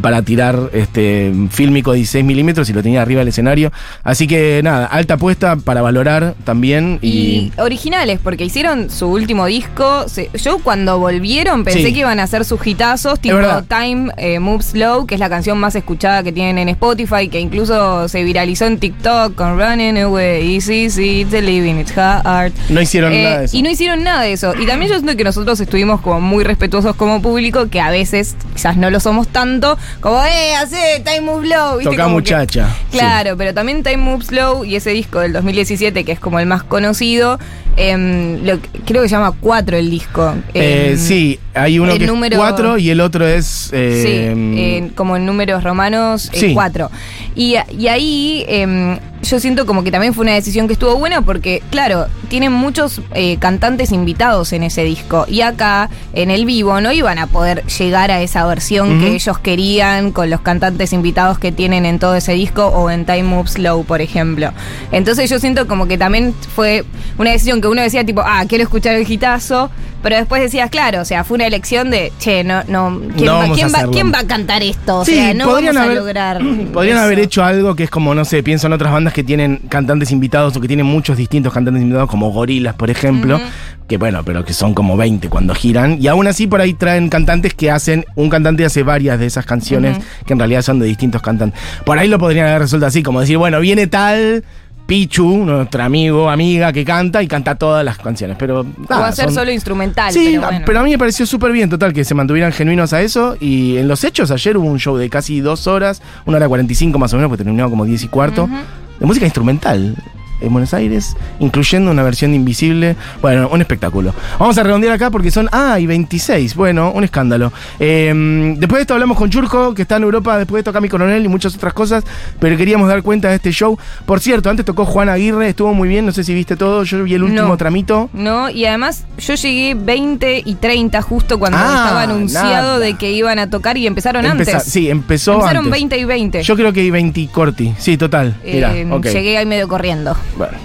para 0.02 0.22
tirar 0.22 0.70
este 0.74 1.34
fílmico 1.50 1.92
de 1.92 1.98
16 1.98 2.26
milímetros 2.26 2.70
y 2.70 2.74
lo 2.74 2.82
tenía 2.82 3.02
arriba 3.02 3.20
del 3.20 3.28
escenario. 3.30 3.72
Así 4.04 4.28
que 4.28 4.62
nada, 4.64 4.86
alta 4.86 5.16
apuesta 5.16 5.56
para 5.56 5.82
valorar 5.82 6.36
también. 6.44 7.00
Y, 7.02 7.10
y 7.10 7.52
originales, 7.58 8.20
porque 8.24 8.46
hicieron 8.46 8.90
su 8.90 9.08
último 9.08 9.46
disco. 9.46 10.06
yo 10.34 10.60
cuando 10.60 10.79
cuando 10.80 10.98
volvieron 10.98 11.66
pensé 11.66 11.88
sí. 11.88 11.94
que 11.94 12.00
iban 12.00 12.22
a 12.22 12.24
hacer 12.24 12.46
sus 12.46 12.66
hitazos, 12.66 13.20
tipo 13.20 13.38
Time 13.68 14.14
eh, 14.16 14.40
Move 14.40 14.64
Slow, 14.64 15.06
que 15.08 15.16
es 15.16 15.20
la 15.20 15.28
canción 15.28 15.58
más 15.58 15.76
escuchada 15.76 16.24
que 16.24 16.32
tienen 16.32 16.58
en 16.58 16.70
Spotify, 16.70 17.28
que 17.28 17.42
incluso 17.42 18.08
se 18.08 18.24
viralizó 18.24 18.66
en 18.66 18.80
TikTok 18.80 19.36
con 19.36 19.60
Running 19.60 19.98
Away, 19.98 20.56
Easy, 20.56 20.86
easy 20.86 21.20
It's 21.20 21.34
a 21.34 21.42
Living, 21.42 21.76
It's 21.82 21.98
Hard. 21.98 22.54
No 22.70 22.80
hicieron 22.80 23.12
eh, 23.12 23.24
nada 23.24 23.40
de 23.40 23.46
eso. 23.46 23.58
Y 23.58 23.62
no 23.62 23.70
hicieron 23.70 24.04
nada 24.06 24.22
de 24.22 24.32
eso. 24.32 24.54
Y 24.58 24.66
también 24.68 24.90
yo 24.90 24.98
siento 24.98 25.18
que 25.18 25.26
nosotros 25.26 25.60
estuvimos 25.60 26.00
como 26.00 26.22
muy 26.22 26.46
respetuosos 26.46 26.96
como 26.96 27.22
público, 27.22 27.68
que 27.68 27.82
a 27.82 27.90
veces 27.90 28.38
quizás 28.54 28.78
no 28.78 28.90
lo 28.90 29.02
somos 29.02 29.28
tanto, 29.28 29.78
como, 30.00 30.24
eh, 30.24 30.56
hace 30.56 31.04
Time 31.04 31.22
Move 31.22 31.46
Slow. 31.46 31.78
¿viste? 31.80 31.92
Toca 31.92 32.04
como 32.04 32.16
muchacha. 32.16 32.74
Que, 32.90 33.00
claro, 33.00 33.32
sí. 33.32 33.36
pero 33.38 33.54
también 33.54 33.84
Time 33.84 33.98
Move 33.98 34.24
Slow 34.24 34.64
y 34.64 34.78
ese 34.78 34.92
disco 34.92 35.20
del 35.20 35.34
2017, 35.34 36.06
que 36.06 36.14
es 36.14 36.22
como 36.22 36.40
el 36.40 36.46
más 36.46 36.64
conocido, 36.64 37.38
eh, 37.76 38.40
lo, 38.44 38.60
creo 38.86 39.04
que 39.04 39.10
se 39.10 39.16
llama 39.16 39.34
4 39.40 39.78
el 39.78 39.90
disco. 39.90 40.36
Eh, 40.54 40.69
sí, 40.98 41.40
hay 41.54 41.80
uno 41.80 41.98
que 41.98 42.08
número, 42.08 42.36
es 42.36 42.40
4 42.40 42.78
y 42.78 42.90
el 42.90 43.02
otro 43.02 43.28
es. 43.28 43.70
Eh, 43.74 44.34
sí, 44.36 44.92
como 44.96 45.16
en 45.18 45.26
números 45.26 45.64
romanos, 45.64 46.32
4. 46.54 46.90
Sí. 46.90 46.96
Y, 47.36 47.56
y, 47.78 47.88
ahí 47.88 48.46
em, 48.48 48.98
yo 49.22 49.40
siento 49.40 49.66
como 49.66 49.84
que 49.84 49.92
también 49.92 50.14
fue 50.14 50.24
una 50.24 50.34
decisión 50.34 50.68
que 50.68 50.74
estuvo 50.74 50.96
buena 50.96 51.22
porque, 51.22 51.62
claro, 51.72 52.08
tienen 52.30 52.52
muchos 52.52 53.02
eh, 53.14 53.38
cantantes 53.38 53.92
invitados 53.92 54.54
en 54.54 54.64
ese 54.64 54.84
disco. 54.84 55.26
Y 55.28 55.42
acá, 55.42 55.90
en 56.14 56.32
el 56.32 56.46
vivo, 56.46 56.80
no 56.82 56.92
iban 56.92 57.18
a 57.20 57.28
poder 57.28 57.66
llegar 57.66 58.12
a 58.12 58.22
esa 58.22 58.46
versión 58.46 58.90
uh 58.90 58.94
-huh. 58.94 59.00
que 59.02 59.16
ellos 59.16 59.40
querían 59.40 60.12
con 60.12 60.30
los 60.30 60.42
cantantes 60.42 60.94
invitados 60.94 61.40
que 61.40 61.52
tienen 61.52 61.86
en 61.86 62.00
todo 62.00 62.16
ese 62.16 62.34
disco 62.34 62.68
o 62.68 62.90
en 62.90 63.06
Time 63.06 63.24
Moves 63.24 63.54
Slow, 63.54 63.84
por 63.86 64.02
ejemplo. 64.02 64.52
Entonces 64.92 65.30
yo 65.30 65.40
siento 65.40 65.68
como 65.68 65.88
que 65.88 65.98
también 65.98 66.34
fue 66.56 66.86
una 67.18 67.32
decisión 67.32 67.62
que 67.62 67.68
uno 67.68 67.82
decía 67.82 68.06
tipo, 68.06 68.22
ah, 68.26 68.44
quiero 68.48 68.64
escuchar 68.64 68.96
el 68.96 69.06
gitazo, 69.06 69.70
pero 70.02 70.16
después 70.16 70.42
decías, 70.42 70.70
claro, 70.70 71.02
o 71.02 71.06
sea, 71.06 71.24
fue 71.24 71.36
una 71.36 71.46
elección 71.46 71.92
de, 71.92 72.14
che, 72.20 72.44
no, 72.44 72.64
no, 72.68 73.02
¿quién, 73.16 73.26
no 73.26 73.38
va, 73.38 73.54
¿quién, 73.54 73.68
va, 73.68 73.92
¿quién 73.92 74.14
va, 74.14 74.20
a 74.20 74.28
cantar 74.28 74.64
esto? 74.64 75.00
O 75.00 75.06
sí, 75.06 75.16
sea, 75.16 75.34
no 75.34 75.46
podrían 75.46 75.76
vamos 75.76 75.88
haber, 75.88 75.98
a 75.98 76.02
lograr. 76.02 76.42
Podrían 76.74 76.98
eso. 76.98 77.06
haber 77.06 77.20
hecho 77.20 77.44
algo 77.44 77.76
que 77.76 77.84
es 77.84 77.90
como, 77.90 78.16
no 78.16 78.24
sé, 78.24 78.42
pienso 78.42 78.68
en 78.68 78.74
otras 78.74 78.94
bandas 78.94 79.09
que 79.14 79.24
tienen 79.24 79.58
cantantes 79.70 80.12
invitados 80.12 80.56
o 80.56 80.62
que 80.62 80.68
tienen 80.68 80.86
muchos 80.86 81.18
distintos 81.18 81.54
cantantes 81.54 81.82
invitados, 81.82 82.10
como 82.10 82.32
Gorilas, 82.32 82.76
por 82.76 82.90
ejemplo, 82.90 83.38
uh 83.38 83.40
-huh. 83.40 83.88
que 83.88 83.98
bueno, 83.98 84.24
pero 84.24 84.44
que 84.46 84.54
son 84.54 84.74
como 84.74 84.98
20 84.98 85.30
cuando 85.30 85.54
giran, 85.54 85.98
y 86.02 86.08
aún 86.08 86.28
así 86.28 86.48
por 86.48 86.62
ahí 86.62 86.74
traen 86.74 87.10
cantantes 87.10 87.54
que 87.54 87.72
hacen, 87.72 88.06
un 88.16 88.30
cantante 88.30 88.66
hace 88.66 88.84
varias 88.84 89.20
de 89.20 89.26
esas 89.26 89.46
canciones 89.46 89.98
uh 89.98 90.02
-huh. 90.02 90.26
que 90.26 90.34
en 90.34 90.40
realidad 90.40 90.62
son 90.62 90.80
de 90.80 90.86
distintos 90.86 91.22
cantantes. 91.22 91.60
Por 91.86 91.98
ahí 91.98 92.08
lo 92.08 92.20
podrían 92.20 92.48
haber 92.48 92.62
resuelto 92.62 92.86
así, 92.86 93.04
como 93.04 93.22
decir, 93.22 93.38
bueno, 93.38 93.60
viene 93.60 93.88
tal 93.88 94.44
Pichu, 94.90 95.46
nuestro 95.46 95.84
amigo, 95.84 96.32
amiga 96.32 96.74
que 96.74 96.84
canta 96.84 97.22
y 97.22 97.28
canta 97.28 97.54
todas 97.54 97.86
las 97.86 98.00
canciones. 98.00 98.38
Pero. 98.40 98.66
Nada, 98.90 99.04
o 99.04 99.06
hacer 99.06 99.26
son... 99.26 99.36
solo 99.36 99.52
instrumental. 99.52 100.12
Sí, 100.12 100.30
pero, 100.32 100.42
bueno. 100.42 100.66
pero, 100.66 100.80
a 100.80 100.84
mí 100.84 100.90
me 100.90 100.98
pareció 100.98 101.28
súper 101.28 101.52
bien, 101.52 101.70
total, 101.70 101.94
que 101.94 102.04
se 102.04 102.16
mantuvieran 102.16 102.52
genuinos 102.52 102.92
a 102.92 103.02
eso. 103.04 103.38
Y 103.40 103.78
en 103.78 103.88
los 103.88 104.04
hechos, 104.04 104.32
ayer 104.32 104.58
hubo 104.58 104.68
un 104.68 104.80
show 104.80 104.98
de 104.98 105.08
casi 105.08 105.42
dos 105.42 105.68
horas, 105.68 106.02
una 106.26 106.38
hora 106.38 106.48
cuarenta 106.48 106.74
y 106.74 106.76
cinco 106.76 106.98
más 106.98 107.14
o 107.14 107.18
menos, 107.18 107.30
porque 107.30 107.44
terminó 107.44 107.70
como 107.70 107.86
diez 107.86 108.04
y 108.04 108.08
cuarto, 108.08 108.46
uh 108.46 108.48
-huh. 108.48 108.64
De 109.00 109.06
música 109.06 109.26
instrumental 109.26 109.96
en 110.42 110.52
Buenos 110.52 110.74
Aires, 110.74 111.16
incluyendo 111.40 111.92
una 111.92 112.04
versión 112.04 112.32
de 112.32 112.38
Invisible. 112.38 112.96
Bueno, 113.22 113.50
un 113.52 113.62
espectáculo. 113.62 114.14
Vamos 114.38 114.58
a 114.58 114.64
redondear 114.64 114.94
acá 114.94 115.10
porque 115.10 115.32
son. 115.32 115.50
Ah, 115.52 115.80
y 115.80 115.86
26. 115.86 116.56
Bueno, 116.56 116.92
un 116.92 117.04
escándalo. 117.04 117.52
Eh, 117.80 118.56
después 118.58 118.80
de 118.80 118.82
esto 118.82 118.94
hablamos 118.94 119.18
con 119.18 119.30
Churco, 119.30 119.74
que 119.74 119.84
está 119.84 119.98
en 119.98 120.04
Europa. 120.04 120.38
Después 120.38 120.58
de 120.58 120.60
esto, 120.62 120.74
Cami 120.74 120.90
Coronel 120.90 121.24
y 121.24 121.28
muchas 121.28 121.56
otras 121.56 121.74
cosas. 121.74 122.04
Pero 122.40 122.58
queríamos 122.58 122.88
dar 122.88 123.04
cuenta 123.04 123.30
de 123.30 123.36
este 123.36 123.52
show. 123.52 123.78
Por 124.06 124.20
cierto, 124.20 124.50
antes 124.50 124.66
tocó 124.66 124.86
Juan 124.86 125.10
Aguirre, 125.10 125.50
estuvo 125.50 125.74
muy 125.74 125.90
bien. 125.90 126.06
No 126.06 126.12
sé 126.12 126.24
si 126.24 126.34
viste 126.34 126.56
todo. 126.56 126.84
Yo 126.84 127.04
vi 127.04 127.14
el 127.14 127.24
último 127.24 127.50
no, 127.50 127.58
tramito. 127.58 128.10
No, 128.14 128.50
y 128.50 128.66
además 128.66 129.06
yo 129.18 129.36
llegué 129.36 129.76
20 129.76 130.44
y 130.46 130.56
30 130.56 131.02
justo 131.02 131.40
cuando 131.40 131.58
ah, 131.58 131.84
estaba 131.84 132.02
anunciado 132.04 132.50
nada. 132.50 132.80
de 132.80 132.96
que 132.96 133.12
iban 133.12 133.40
a 133.40 133.50
tocar 133.50 133.78
y 133.78 133.88
empezaron 133.88 134.26
Empeza 134.26 134.58
antes. 134.58 134.72
Sí, 134.72 134.90
empezó. 134.90 135.34
Empezaron 135.34 135.66
antes. 135.66 135.72
20 135.72 135.98
y 135.98 136.06
20. 136.06 136.44
Yo 136.44 136.56
creo 136.56 136.74
que 136.74 136.90
20 136.90 137.20
y 137.20 137.28
corti. 137.28 137.74
Sí, 137.78 137.98
total. 137.98 138.36
Eh, 138.44 138.88
okay. 138.92 139.14
Llegué 139.14 139.38
ahí 139.38 139.46
medio 139.46 139.68
corriendo. 139.68 140.16
Bueno, 140.38 140.58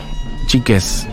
chiques, 0.47 1.07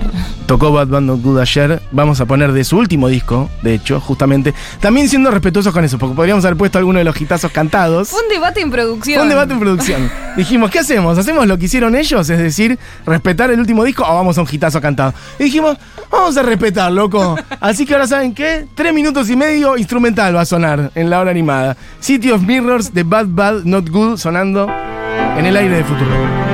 tocó 0.45 0.71
Bad 0.71 0.87
Band 0.87 1.09
of 1.09 1.23
Good 1.23 1.39
ayer. 1.39 1.81
Vamos 1.91 2.21
a 2.21 2.25
poner 2.25 2.51
de 2.51 2.63
su 2.63 2.77
último 2.77 3.07
disco, 3.07 3.49
de 3.63 3.73
hecho, 3.73 3.99
justamente. 3.99 4.53
También 4.79 5.09
siendo 5.09 5.31
respetuosos 5.31 5.73
con 5.73 5.83
eso, 5.83 5.97
porque 5.97 6.15
podríamos 6.15 6.45
haber 6.45 6.57
puesto 6.57 6.77
alguno 6.77 6.99
de 6.99 7.05
los 7.05 7.19
hitazos 7.19 7.51
cantados. 7.51 8.09
Fue 8.09 8.21
un 8.21 8.29
debate 8.29 8.61
en 8.61 8.69
producción. 8.69 9.15
Fue 9.15 9.23
un 9.23 9.29
debate 9.29 9.53
en 9.53 9.59
producción. 9.59 10.11
Dijimos, 10.37 10.69
¿qué 10.69 10.79
hacemos? 10.79 11.17
¿Hacemos 11.17 11.47
lo 11.47 11.57
que 11.57 11.65
hicieron 11.65 11.95
ellos? 11.95 12.29
Es 12.29 12.37
decir, 12.37 12.77
respetar 13.05 13.51
el 13.51 13.59
último 13.59 13.83
disco 13.83 14.03
o 14.07 14.13
vamos 14.13 14.37
a 14.37 14.41
un 14.41 14.47
hitazo 14.51 14.79
cantado. 14.79 15.13
Y 15.39 15.45
dijimos, 15.45 15.77
vamos 16.11 16.37
a 16.37 16.43
respetar, 16.43 16.91
loco. 16.91 17.35
Así 17.59 17.85
que 17.85 17.93
ahora, 17.93 18.07
¿saben 18.07 18.33
qué? 18.33 18.67
Tres 18.75 18.93
minutos 18.93 19.29
y 19.29 19.35
medio 19.35 19.77
instrumental 19.77 20.35
va 20.35 20.41
a 20.41 20.45
sonar 20.45 20.91
en 20.95 21.09
la 21.09 21.19
hora 21.19 21.31
animada. 21.31 21.77
City 21.99 22.31
of 22.31 22.41
Mirrors 22.43 22.93
de 22.93 23.03
Bad 23.03 23.27
Bad 23.29 23.63
Not 23.63 23.89
Good 23.89 24.17
sonando 24.17 24.69
en 25.37 25.45
el 25.45 25.55
aire 25.55 25.77
de 25.77 25.83
futuro. 25.83 26.50